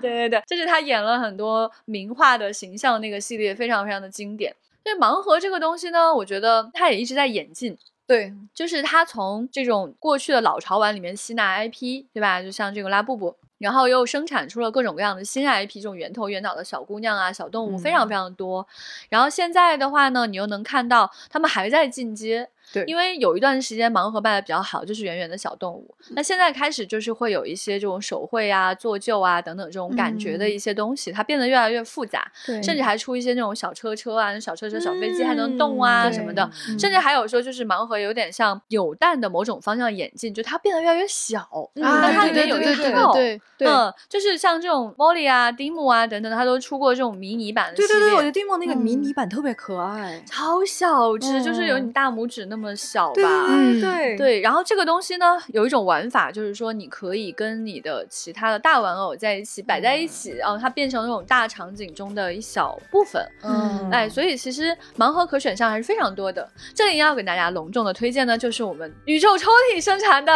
[0.00, 4.54] 对 对对，就是她演了很多名画的形象，那个系列非常非常的经典。
[4.82, 7.76] 对盲盒这个东西呢，我觉得它也一直在演进。
[8.06, 12.42] 对，就是他从这种过去的老潮玩里面吸纳 IP，对吧？
[12.42, 18.66] 就像这个拉布布，然后又生产出了各种各样的新 IP，这种圆头圆脑的小姑娘啊、小动物非常非常多。
[19.08, 22.50] 然后现在的话呢，你又能看到他们还在进阶。
[22.74, 25.94] 对因为有一段时间盲盒卖的比较好，就是圆圆的小动物。
[26.10, 32.30] 那现在开始就是会有一些这种手绘啊、做旧啊等等这种感觉的一些东西，它变得越来越复杂。
[32.44, 41.46] 对甚至还出一些那种小车车啊、小车车、小飞机还能动啊、嗯什么的，对甚至还有说就是盲盒有点像扭蛋的某种方向演进，就它变得越来越小，
[41.80, 43.12] 它里面有一对对套。
[43.12, 47.76] 对对嗯，就是像这种 Molly 啊、丁姆啊等等，它都出过这种迷你版的。
[47.76, 50.22] 对对对，我觉得蒂莫那个迷嗯你版特别可爱。
[50.26, 53.14] 超小只，就是有嗯你大拇指那么小吧。
[53.14, 53.80] 对嗯。
[53.80, 54.16] 对。
[54.16, 63.26] 对，然后这个东西呢，有一种玩法，就是说你可以跟你的其他的大玩偶在一起摆在一起，然后它变成那种大场景中的一小部分。
[63.42, 63.90] 嗯。
[63.90, 66.48] 哎，所以其实盲盒可选项还是非常多的。
[66.74, 70.32] 这里要给大家隆重的推荐呢，就是我们宇宙抽屉生产的，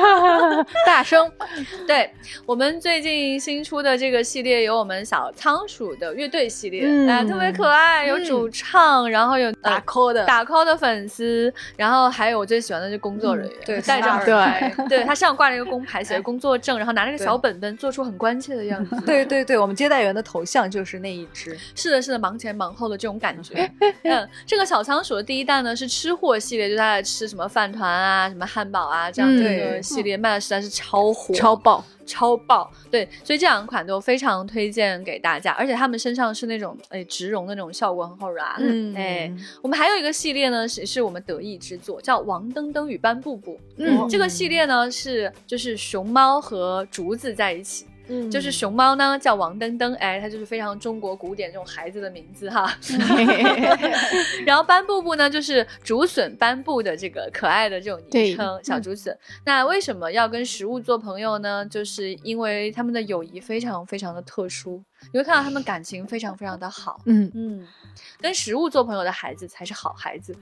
[0.86, 1.30] 大声，
[1.86, 2.10] 对
[2.46, 14.24] 我们最近新出的这个系列，有我们小仓鼠的乐队系列，嗯哎，特别可爱，有主唱，然后有打呃 call 的，打 call 的粉丝，然后还有我最喜欢的是工作人员，对戴着耳
[14.78, 19.00] 对，对他身上挂着一个工牌，写着工作证，然后拿着个小本本，做出很关切的样子。
[19.06, 21.56] 对对对，我们接待员的头像就是那一只。
[21.74, 23.70] 是的，是的，忙前忙后的这种感觉。
[24.04, 32.70] 嗯，这个小仓鼠的第一弹呢是吃货系列，就他在吃什么饭团啊、什么汉堡啊这样的一个系列，卖的实在是超火，超爆，超爆。
[32.90, 38.54] 对，所以这两款都非常推荐给大家，而且他们身上是那种哎植绒的那种效果很好软。
[38.58, 39.32] 嗯哎，
[39.62, 43.54] 我们还有一个系列呢，是是我们得意之作，叫《王登登与班布布》。
[43.78, 47.86] 嗯这个系列呢是就是熊猫和竹子在一起。
[48.12, 52.72] 嗯就是熊猫呢叫王登登，哎，它就是非常中国古典这种孩子的名字哈。
[54.44, 59.16] 然后斑布布呢，就是竹笋斑布的这个可爱的这种昵称，小竹笋。
[59.44, 61.64] 那为什么要跟食物做朋友呢？
[61.66, 64.82] 就是因为他们的友谊非常非常的特殊，
[65.12, 67.00] 你会看到他们感情非常非常的好。
[67.06, 67.66] 嗯，嗯，
[68.20, 70.36] 跟食物做朋友的孩子才是好孩子，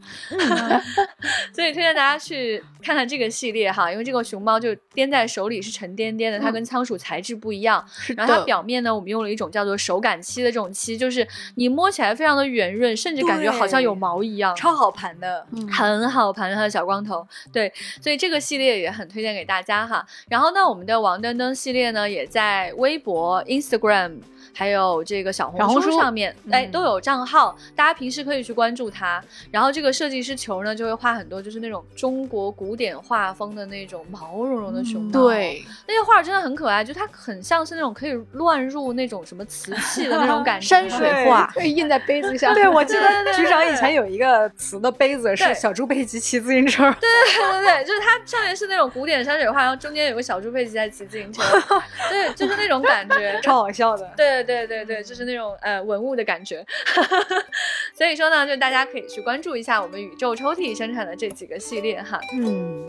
[1.54, 8.12] 所以推荐大家去看看这个系列哈，因为这个熊猫就掂在手里是沉甸甸的，它跟仓鼠材质不一样，是。
[8.14, 20.06] 然后它表面呢，我们用了一种叫做手感漆的这种漆，就是你摸起来非常的圆润，甚至感觉好像有毛一样，超好盘的，很好盘它的小光头，对，所以这个系列也很推荐给大家哈。
[20.28, 24.18] 然后呢，我们的王登登系列呢，也在微博、Instagram
[24.54, 29.22] 还有这个小红书书上面，哎，嗯都有账号，大家平时可以去关注它。
[29.50, 42.52] 然后这个设计师球呢，就会画很多就是那种中国古典画风的那种毛茸茸的熊猫，，对，那些画真的很可爱，就它很像是那种可以乱入那种什么瓷器的那种感觉，山水画，可以印在杯子上。
[42.54, 51.42] 对，我记对对对得局长以前有一个瓷的杯子是小猪佩奇骑自行车，对对对，就是它上面是那种古典山水画，然后中间有个小猪佩奇在骑自行车，
[52.10, 53.40] 对，就是那种感觉。
[53.42, 54.10] 超好笑的。
[54.16, 56.64] 对对对对，就是那种呃文物的感觉。
[57.94, 62.20] 所以说呢，就大家可以去关注一下我们宇宙抽屉生产的这几个系列哈。
[62.34, 62.88] 嗯，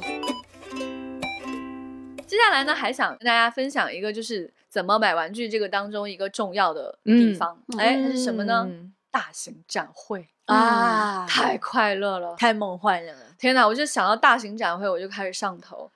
[2.26, 7.62] 接下来呢，还想跟大家分享一个，就是怎么买玩具这个当中一个重要的地方。
[7.78, 8.66] 哎、它是什么呢？
[8.70, 12.34] 嗯大型展会啊，太快乐了。
[12.38, 13.14] 太梦幻了。
[13.42, 13.68] 天哪！
[13.68, 15.89] 我就想到大型展会，我就开始上头，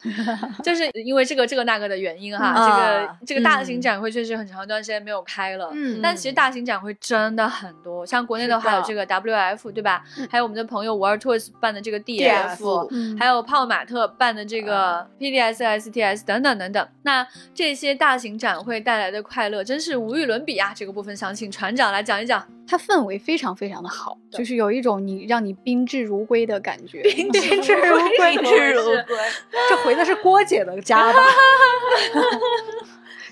[0.64, 2.54] 就是 因为这个这个那个的原因哈。
[2.54, 10.04] 嗯这啊个这个大型嗯展会确实很长一段时间没有开了，嗯但其实大型展会真的很多，像国内的话有这个 WF 对吧？
[10.32, 16.88] 还有我们的朋友 World Tours 办的这个 DF 还有泡玛特办的这个 PDS、STS 等等等等。
[17.04, 20.74] 那这些大型展会带来的快乐真是无与伦比啊！
[20.76, 22.44] 这个部分想请船长来讲一讲。
[22.68, 27.04] 它氛围非常非常的好，就是有一种你让你宾至如归的感觉。
[27.04, 27.30] 宾
[27.62, 29.18] 至如归，宾至如归。
[29.70, 31.20] 这回的是郭姐的家吧？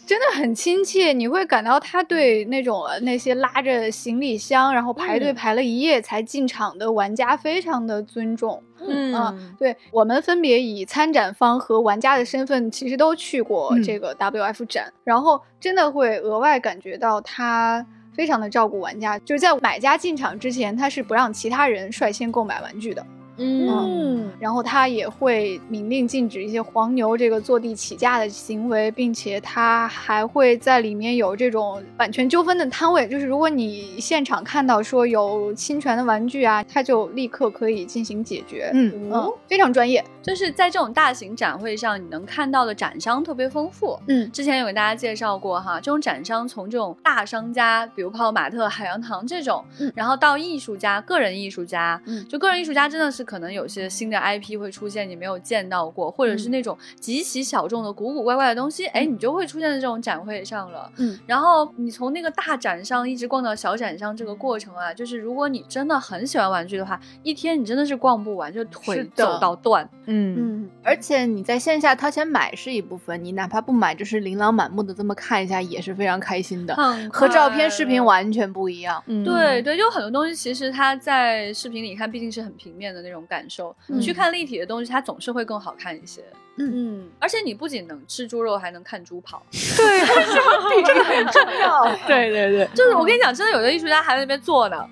[0.06, 8.62] 真的很亲切，你会感到他对那种那些拉着行李箱然后排队排了一夜才进场的玩家非常的尊重。
[8.86, 17.84] 嗯，对我们分别以参展方和玩家的身份，其实都去过这个 WF 展，然后真的会额外感觉到他
[18.14, 23.04] 非常的照顾玩家，就是在买家进场之前，他是不让其他人率先购买玩具的。
[23.38, 38.70] 嗯，然后他也会明令禁止一些黄牛这个坐地起价的行为，并且他还会在里面有这种版权纠纷的摊位，就是如果你现场看到说有侵权的玩具啊，他就立刻可以进行解决。
[38.74, 40.04] 嗯嗯，非常专业。
[40.22, 44.00] 就是在这种大型展会上，你能看到的展商特别丰富。
[44.08, 49.66] 嗯，之前有给大家介绍过哈，这种展商从这种大商家，比如泡泡玛特、海洋堂这种，
[49.96, 53.23] 然后到艺术家、个人艺术家，嗯，就个人艺术家真的是。
[53.24, 60.92] 可能有些新的 IP 会出现，你没有见到过，或者是那种极其小众的古古怪怪的东西，哎，你就会出现在这种展会上了。
[60.98, 69.90] 嗯，然后你从那个大展上一直逛到小展上，这个过程啊，就是如果你真的很喜欢玩具的话，一天你真的是逛不完，就腿走到断。
[70.06, 76.76] 嗯嗯，而且你在线下掏钱买是一部分，你哪怕不买，就是琳琅满目的这么看一下也是非常开心的，
[77.10, 79.02] 和照片、视频完全不一样。
[79.08, 83.13] 嗯对对，就很多东西其实它在视频里看毕竟是很平面的那。
[83.13, 86.24] 种感受，你去看立体的东西，它总是会更好看一些。
[86.58, 89.42] 嗯嗯，而且你不仅能吃猪肉，还能看猪跑。
[89.52, 90.00] 对，
[90.76, 91.86] 比这个很重要。
[92.08, 94.86] 对对对，就是我跟你讲，真的有的艺术家还在那边坐呢。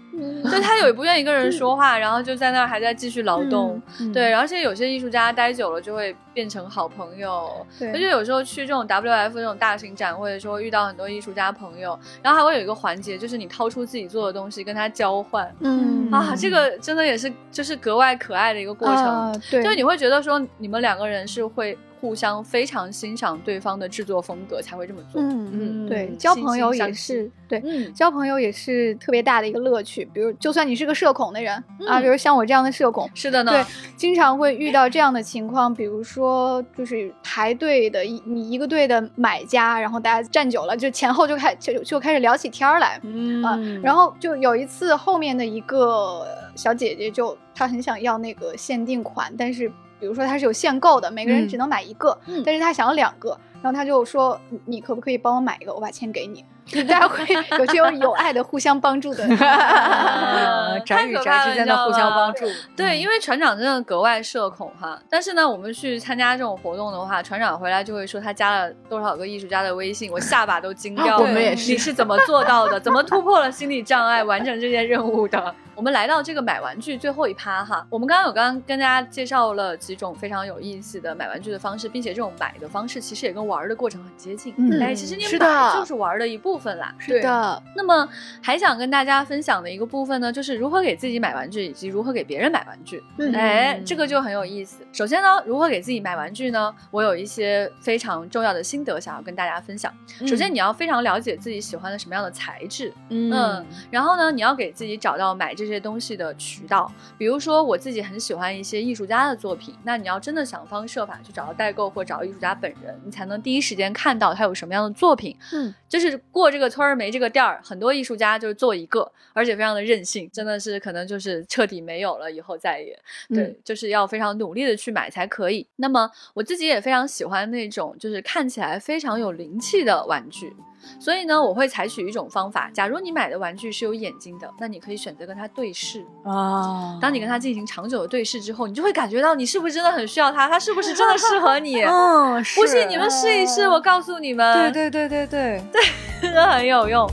[0.44, 3.82] 就他有不愿意跟人说话，然后就在那儿还在继续劳动。
[4.14, 7.66] 对，而且有些艺术家待久了就会变成好朋友。
[7.80, 15.50] 而且有时候去这种 WF 这种大型展会的时候，遇到很多艺术家朋友，然后还会有一个环节，就是你掏出自己做的东西跟他交换。
[15.62, 19.42] 嗯啊，这个真的也是就是格外可爱的一个过程。
[19.50, 21.78] 对，就你会觉得说你们两个人是会。
[22.02, 25.22] 互相非常欣赏对方的制作风格才会这么做。
[25.22, 30.04] 嗯嗯，对，交朋友也是对，交朋友也是特别大的一个乐趣。
[30.06, 33.64] 比如，就算你是个社恐的人啊，比如像我这样的社恐，是的呢，对，
[33.96, 35.72] 经常会遇到这样的情况。
[35.72, 43.00] 比如说，就是排队的一你一个队的买家，然后大家站久了，就前后就开就就开始聊起天儿来。
[43.04, 49.72] 嗯啊，然后就有一次，后面的一个小姐姐就她很想要那个限定款，但是。
[50.02, 55.72] 比如说它是有限购的，每个人只能买一个，但是他想要两个，然后他就说：“你可不可以帮我买一个？
[55.72, 56.44] 我把钱给你。”
[56.88, 57.26] 大家会
[57.58, 59.28] 有这种有爱的互相帮助的，
[60.86, 62.46] 宅与宅之间的互相帮助。
[62.76, 71.24] 对，因为船长真的格外社恐哈，但是呢，我们去参加这种活动的话，船长回来就会说他加了多少个艺术家的微信，我下巴都惊掉了。
[71.26, 72.80] 我们也是，你是怎么做到的？
[72.80, 75.54] 怎么突破了心理障碍，完成这件任务的？
[75.74, 84.54] 我们来到这个买玩具最后一趴哈，我们刚刚有刚刚跟大家介绍了几种非常有意思的买玩具的方式，并且这种买的方式其实也跟玩的过程很接近。
[84.58, 86.96] 嗯哎，其实你买就是玩的一部分啦。
[86.98, 87.64] 是的。
[87.76, 88.08] 那么
[88.42, 93.04] 还想跟大家分享的一个部分呢，就是如何给自己买玩具，以及如何给别人买玩具。
[93.34, 94.82] 哎，这个就很有意思。
[94.94, 96.74] 首先呢，如何给自己买玩具呢？
[96.90, 99.94] 我有一些非常重要的心得想要跟大家分享。
[100.26, 102.94] 首先，你要非常了解自己喜欢的什么样的材质。
[103.10, 103.66] 嗯。
[103.90, 105.82] 然后呢，你要给自己找到买这些。
[105.82, 115.36] 东西的渠道，比如说我自己很喜欢一些艺术家的作品，那你要真的想方设法去找到代购或找到艺术家本人，你才能第一时间看到他有什么样的作品。
[115.54, 125.68] 嗯，就是过这个村儿没这个店儿，很多艺术家就是做一个，而且非常的任性，真的是可能就是彻底没有了，以后再也对，就是要非常努力的去买才可以。
[125.76, 130.56] 那么我自己也非常喜欢那种就是看起来非常有灵气的玩具。
[131.00, 132.70] 所以呢，我会采取一种方法。
[132.74, 136.98] 假如你买的玩具是有眼睛的，那你可以选择跟它对视啊。
[137.02, 141.82] 当你跟它进行长久的对视之后，你就会感觉到你是不是真的很需要它，它是不是真的适合你。
[141.82, 144.72] 嗯，不信你们试一试，我告诉你们。
[144.72, 145.82] 对对对对对对，
[146.22, 147.10] 真的很有用。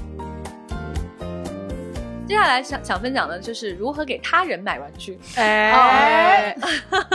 [2.28, 5.18] 接下来想想分享的就是如何给他人买玩具。
[5.36, 6.54] 哎，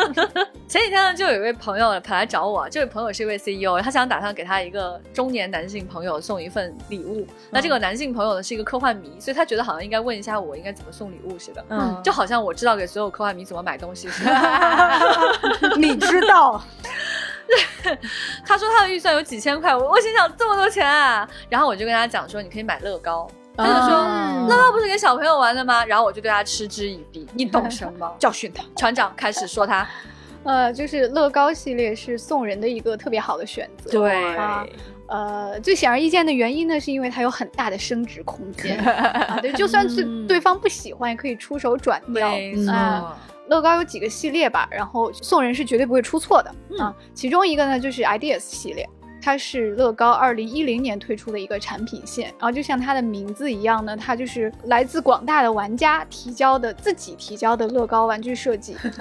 [0.67, 7.27] 前几天呢，就有一位朋友跑来找我，这位朋友是一位 CEO，他想打算给他一个中年男性朋友送一份礼物。
[7.51, 11.63] 那这个男性朋友呢是一个科幻迷，所以他觉得好像应该问一下我应该怎么送礼物似的。
[11.69, 15.77] 嗯，就好像我知道给所有科幻迷怎么买东西似的。
[15.77, 16.59] 你知道？
[18.47, 23.29] 他说他的预算有几千块，我我心想这么多钱啊，然后我就跟他讲说你可以买乐高。
[23.55, 28.11] 他就说：“乐高不是给小朋友玩的吗？”然后我就对他嗤之以鼻：“你懂什么？
[28.19, 29.87] 教训他！”船长开始说他
[30.43, 33.91] ：“呃，就是乐高系列是送人的一个特别好的选择。
[33.91, 34.65] 对啊，
[35.07, 38.77] 呃，最显而易见的原因呢，是因为它有很大的升值空间。
[39.41, 42.29] 对，就算是对方不喜欢，也可以出手转掉。
[42.71, 43.15] 啊，
[43.49, 46.49] 乐高有几个系列吧，然后送人是绝对不会出错的
[46.79, 46.93] 啊。
[47.13, 48.89] 其中一个呢，就是 Ideas 系列。”
[49.23, 58.75] 它是乐高二零一零年推出的一个产品线，然后就像它的名字一样呢，它就是来自广大的玩家提交的自己提交的乐高玩具设计。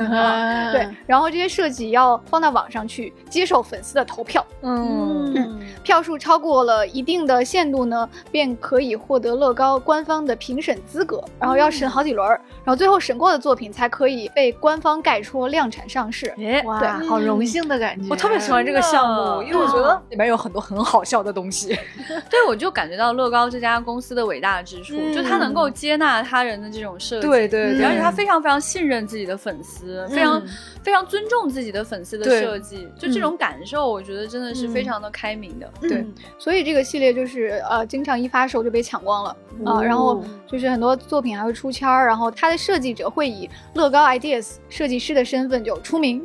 [0.73, 16.33] 对， 然后这些设计要放到网上去接受粉丝的投票，嗯，票数超过了一定的限度呢，便可以获得乐高官方的评审资格，然后要审好几轮，然后最后审过的作品才可以被官方盖戳量产上市。
[16.39, 18.07] 哎，哇，对好荣幸的感觉。
[18.09, 21.69] 我特别喜欢这个项目，因为我觉得里面有很多很好笑的东西。
[22.31, 27.85] 对，我就感觉到乐高这家公司的伟大之处，就它能够接纳他人的这种设计，对对对。
[27.85, 30.43] 而且他非常非常信任自己的粉丝，非常
[30.83, 35.69] 非常尊重自己的粉丝的设计，就这种感受，我觉得真的是非常的开明的。
[35.81, 36.15] 对嗯。
[36.39, 39.31] 所以这个系列就是呃，经常一发售就被抢光了
[39.65, 46.23] 啊、哦然后就是很多作品还会出签儿，然后它的设计者会以乐高 Ideas 设计师的身份就出名，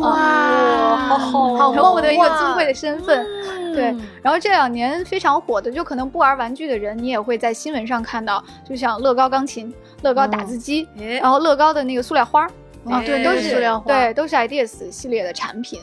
[0.00, 3.26] 哇，好好好好获得一个哇尊贵的身份。
[3.74, 9.72] 对，然后这两年非常火的，就可能不玩玩具的人，你也会在新闻上看到，就像乐高钢琴、
[10.02, 11.20] 乐高打字机，哎。
[11.20, 12.50] 然后乐高的那个塑料花儿。
[12.86, 13.86] 啊，哎对，都是塑料花。
[13.86, 15.80] 对，都是 Ideas 系列的产品。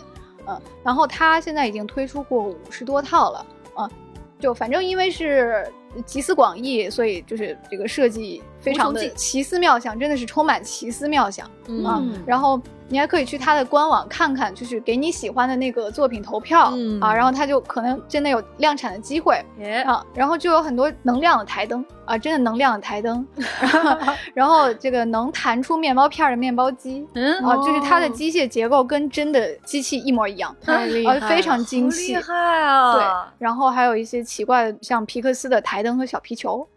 [0.48, 3.89] 嗯，然后它现在已经推出过五十多套了，啊，
[4.39, 5.72] 就反正因为是
[6.06, 11.48] 集思广益，所以就是这个设计非常的奇思妙想，真的是充满奇思妙想。
[11.68, 11.86] 嗯。
[11.86, 12.60] 啊，然后
[12.94, 23.26] 你还可以去他的官网看看，就是给你喜欢的那个作品投票、嗯啊，然后他就可能真的有量产的机会哎，啊，然后就有很多能亮的台灯啊，真的能亮的台灯，
[24.36, 27.04] 然后这个能弹出面包片儿的面包机。
[27.16, 32.22] 嗯，啊，就是它的机械结构跟真的机器一模一样，太厉害，啊非常精细厉。
[32.22, 32.94] 害啊！
[32.94, 33.04] 对，
[33.39, 36.68] 然后还有一些奇怪的，像皮克斯的台灯和小皮球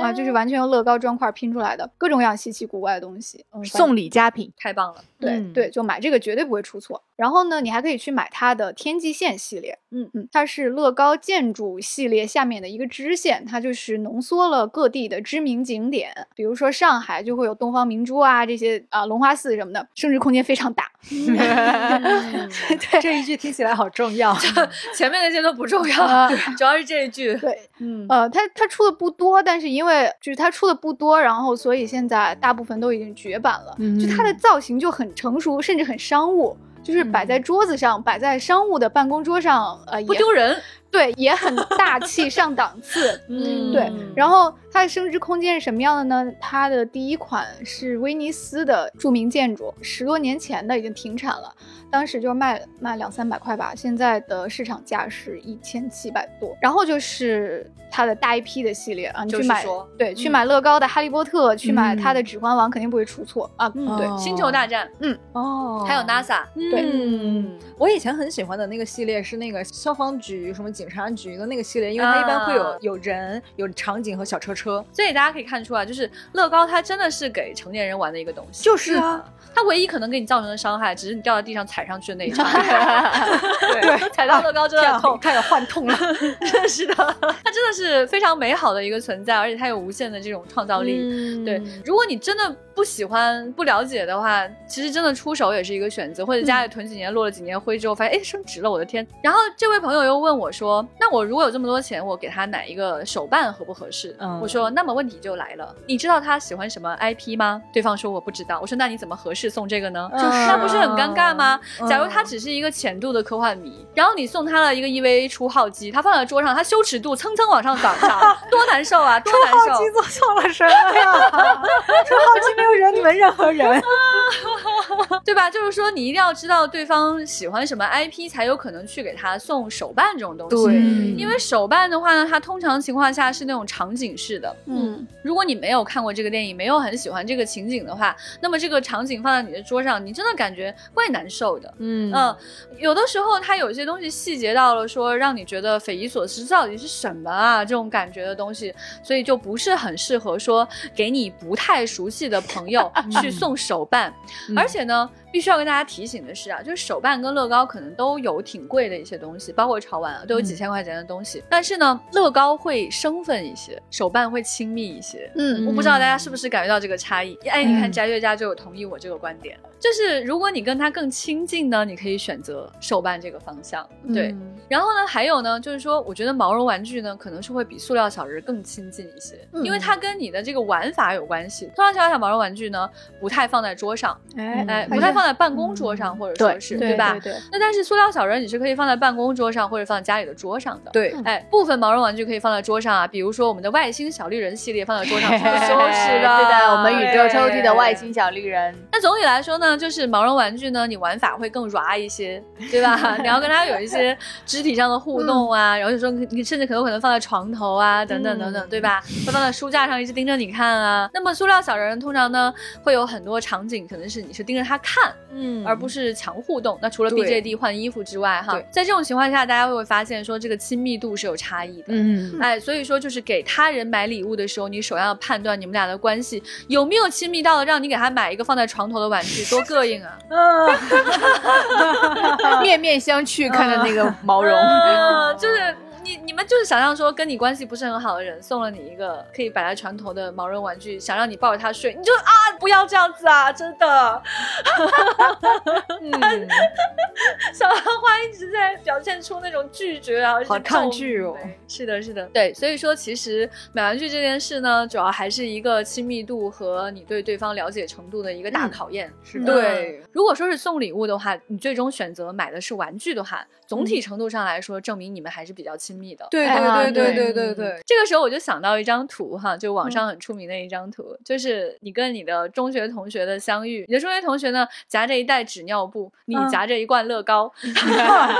[0.00, 3.44] 啊，就是完全用乐高砖块拼出来的，各种各样稀奇古怪的东西。
[3.52, 4.50] 嗯，送礼佳品。
[4.56, 5.04] 太棒了。
[5.20, 7.02] 对、嗯对，就买这个绝对不会出错。
[7.16, 20.90] 然后呢，你还可以去买它的天际线系列，嗯嗯，它是乐高建筑系列下面的一个支线，它就是浓缩了各地的知名景点，比如说上海就会有东方明珠啊这些啊龙华寺什么的，升值空间非常大。
[21.10, 24.34] 对这一句听起来好重要。
[24.94, 27.34] 前面那些都不重要，啊主要是这一句。
[27.36, 33.76] 对，嗯，呃，它它出的不多，但是因为就是它出的不多，然后所以现在大部分都已经绝版了。
[34.00, 40.56] 就它的造型就很成熟，甚至很商务，就是摆在桌子上，摆在商务的办公桌上，呃，也不丢人。
[40.90, 43.20] 对，也很大气 上档次。
[43.28, 46.32] 嗯对，然后它的升值空间是什么样的呢？
[46.40, 51.54] 它的第一款是威尼斯的著名建筑，十多年前的已经停产了，
[51.90, 56.56] 当时就卖卖两三百块吧，现在的市场价是一千七百多。
[56.60, 63.70] 然后就是它的大 IP 的系列啊，你去买就是说对，去嗯买乐高的哈利波特，去买它的嗯指环王，肯定不会出错啊。
[63.76, 74.82] 嗯对，星球大战，嗯哦还有 NASA，对嗯，我以前很喜欢的那个系列是那个消防局、什么警察局的那个系列，因为它一般会有、啊有人、有场景和小车车。
[74.90, 78.64] 所以大家可以看出啊，就是乐高它真的是给成年人玩的一个东西。
[78.64, 79.22] 就是啊，
[79.54, 82.42] 它唯一可能给你造成的伤害，只是你掉到地上踩上去的那一刹
[83.72, 85.18] 对，踩到乐高真的很痛。
[85.18, 85.94] 开始换痛了。
[86.66, 90.98] 是的，它真的是非常美好的一个存在，而且它有无限的这种创造力。
[91.02, 99.06] 嗯对，如果你真的不喜欢、不了解的话，其实真的出手也是一个选择，或者家里囤几年、落了几年灰之后，发现哎升值了，我的天！
[99.22, 111.58] 然后这位朋友又问我说：“那我如果有这么多钱，我给他买一个手办合不合适？”嗯我说：“那么问题就来了，你知道他喜欢什么 IP 吗？”对方说：“我不知道。”我说：“那你怎么合适送这个呢？”就是那不是很尴尬吗？
[111.80, 119.58] 嗯假如他只是一个浅度的科幻迷，然后你送他了一个 EVA 初号机，他放在桌上，他羞耻度蹭蹭往上涨涨，多难受啊，多难受！
[119.58, 121.30] 初号机做错了什么呀？
[121.30, 123.82] 初号机没有惹你们任何人。
[125.24, 125.50] 对吧？
[125.50, 130.56] 就是说，你一定要知道对方喜欢什么 IP，才有可能去给他送手办这种东西。
[130.66, 130.76] 对
[131.16, 134.54] 因为手办的话呢，它通常情况下是那种场景式的。
[134.66, 141.72] 嗯，如果你没有看过这个电影，没有很喜欢这个情景的话，那么这个场景放在你的桌上，你真的感觉怪难受的。
[141.78, 142.36] 嗯嗯，
[142.78, 147.64] 有的时候它有些东西细节到了说让你觉得匪夷所思，到底是什么啊？
[147.64, 152.90] 这种感觉的东西，所以就不是很适合说给你不太熟悉的朋友
[153.20, 154.12] 去送手办。
[154.48, 161.42] 嗯而且呢，必须要跟大家提醒的是啊，就是手办跟乐高可能都有挺贵的一些东西，包括潮玩啊，都有几千块钱的东西。
[161.48, 165.30] 但是呢，乐高会生分一些，手办会亲密一些。
[165.36, 167.36] 嗯我不知道大家是不是感觉到这个差异？
[167.48, 173.88] 哎，你看嗯翟月家就有同意我这个观点，就是如果你跟他更亲近呢，你可以选择手办这个方向。
[174.12, 181.70] 对，嗯然后呢，还有呢，就是说，我觉得毛绒玩具呢，可能是会比塑料小人更亲近一些，嗯因为它跟你的这个玩法有关系。
[181.74, 182.88] 塑料小小毛绒玩具呢，
[183.20, 187.12] 不太放在桌上，哎哎，不太放放在办公桌上，或者说是对吧？
[187.12, 190.90] 对对，那但是塑料小人你是可以放在办公桌上或者放在家里的桌上的。
[190.92, 196.36] 对，哎，部分毛绒玩具可以放在桌上啊，比如说我们的外星小绿人系列放在桌上是不收拾的。
[196.38, 198.74] 对的，我们宇宙抽屉的外星小绿人。
[198.90, 203.18] 那总体来说呢，就是毛绒玩具呢，你玩法会更 ra 一些， 对吧？
[203.20, 204.16] 你要跟它有一些
[204.46, 209.02] 肢体上的互动啊，然后就说你甚至可能可能放在床头啊，等等等等，对吧？
[209.26, 211.10] 会放在书架上一直盯着你看啊。
[211.12, 212.52] 那么塑料小人通常呢，
[212.82, 216.78] 会有很多场景，可能是你是盯着它看，嗯而不是强互动。
[216.82, 221.86] 那除了 BJD 换衣服之外，哈，在这种情况下，大家会发现说这个亲密度是有差异的。
[221.88, 230.18] 嗯，哎，所以说就是给他人买礼物的时候，你首要判断你们俩的关系有没有亲密到了让你给他买一个放在床头的玩具，多膈应啊！
[232.62, 234.52] 面面相觑，看着那个毛绒。
[234.52, 235.74] 呃 就是
[236.10, 244.22] 你你们就是想象说跟你关系不是很好的人送了你一个可以摆在床头的毛绒玩具，想让你抱着它睡，你就啊不要这样子啊，真的。
[246.02, 246.10] 嗯
[247.54, 251.36] 小兰花一直在表现出那种拒绝啊，好抗拒哦。
[251.68, 259.12] 是的，是的，对，所以说其实买玩具这件事呢，主要还是一个亲密度和你对对方了解程度的一个大考验。
[259.22, 266.26] 是的对，如果说是送礼物的话，你最终选择买的是玩具的话，总体程度上来说，证明你们还是比较亲密的。
[266.28, 277.52] 对啊对对对对对对对，这个时候我就想到一张图哈，就网上很出名的一张图，就是你跟你的中学同学的相遇，你的中学同学呢夹着一袋纸尿布，你嗯夹着一罐乐高，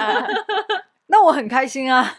[1.07, 2.17] 那我很开心啊。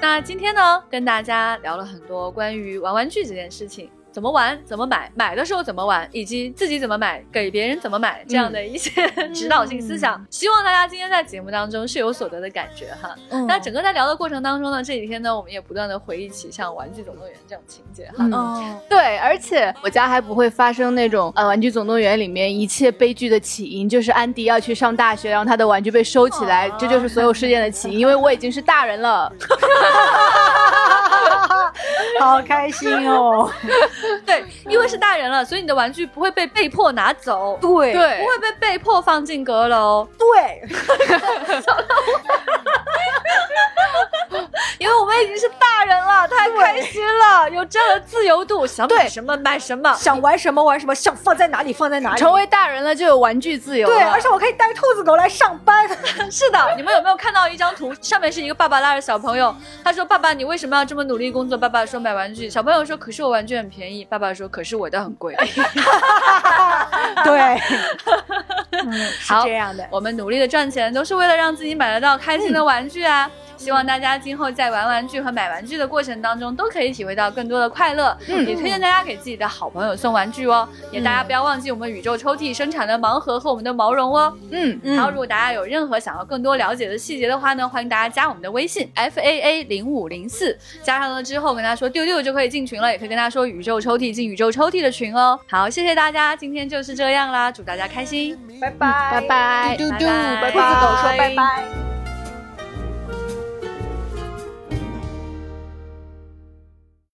[0.00, 3.90] 那今天呢，跟大家聊了很多关于玩玩具这件事情。
[4.16, 8.90] 怎么玩，怎么买，买的时候怎么玩，以及自己怎么买，给别人怎么买，这样的一些、
[9.34, 13.14] 指导性思想，希望大家今天在节目当中是有所得的感觉哈。
[13.28, 18.14] 嗯那整个在聊的过程当中呢，这几天呢，我们也不断的回忆起像《玩具总动员》这种情节哈。
[18.20, 27.98] 嗯哦，对，而且我家还不会发生那种呃，《玩具总动员》里面一切悲剧的起因，就是安迪要去上大学，然后他的玩具被收起来，这就是所有事件的起因。
[27.98, 29.30] 因为我已经是大人了，
[32.18, 33.52] 好开心哦。
[34.26, 40.62] 对，因为是大人了，所以你的玩具不会被被迫拿走，对对不会被被迫放进阁楼，对，
[44.78, 49.94] 因为我们已经是大人了，太开心了，有这样的自由度，想买什么买什么。
[49.94, 52.20] 想玩什么玩什么，想放在哪里放在哪里。
[52.20, 53.94] 成为大人了就有玩具自由了。
[53.94, 55.88] 对，而且我可以带兔子狗来上班。
[56.30, 57.94] 是的，你们有没有看到一张图？
[58.02, 65.34] 上面是一个爸爸拉着小朋友，他说：“爸爸，你为什么要这么努力工作？”爸爸说：“买玩具。”小朋友说：“可是我玩具很便宜。”爸爸说：“可是我的很贵。
[67.24, 67.60] 对，
[68.84, 69.86] 嗯，是这样的。
[69.90, 73.30] 我们努力的赚钱，都是为了让自己买得到开心的玩具啊！
[73.56, 78.16] 希望大家今后在玩玩具和买玩具的过程当中，都可以体会到更多的快乐。
[78.28, 80.68] 嗯，也推荐大家给自己的好朋友送玩具哦。
[80.90, 84.36] 也大家不要忘记我们宇宙抽屉生产的盲盒和我们的毛绒哦。
[84.50, 95.38] 嗯，嗯然后，如果大家有任何想要更多了解的细节的话呢，欢迎大家加我们的微信 f a a 零五零四，加上了之后跟他说丢丢就可以进群了，也可以跟他说宇宙抽屉进宇宙抽屉的群哦。
[95.48, 98.38] 好，谢谢大家，今天就是这样啦，祝大家开心。
[98.60, 101.95] 拜拜，拜拜，嘟嘟拜拜兔子狗说拜拜。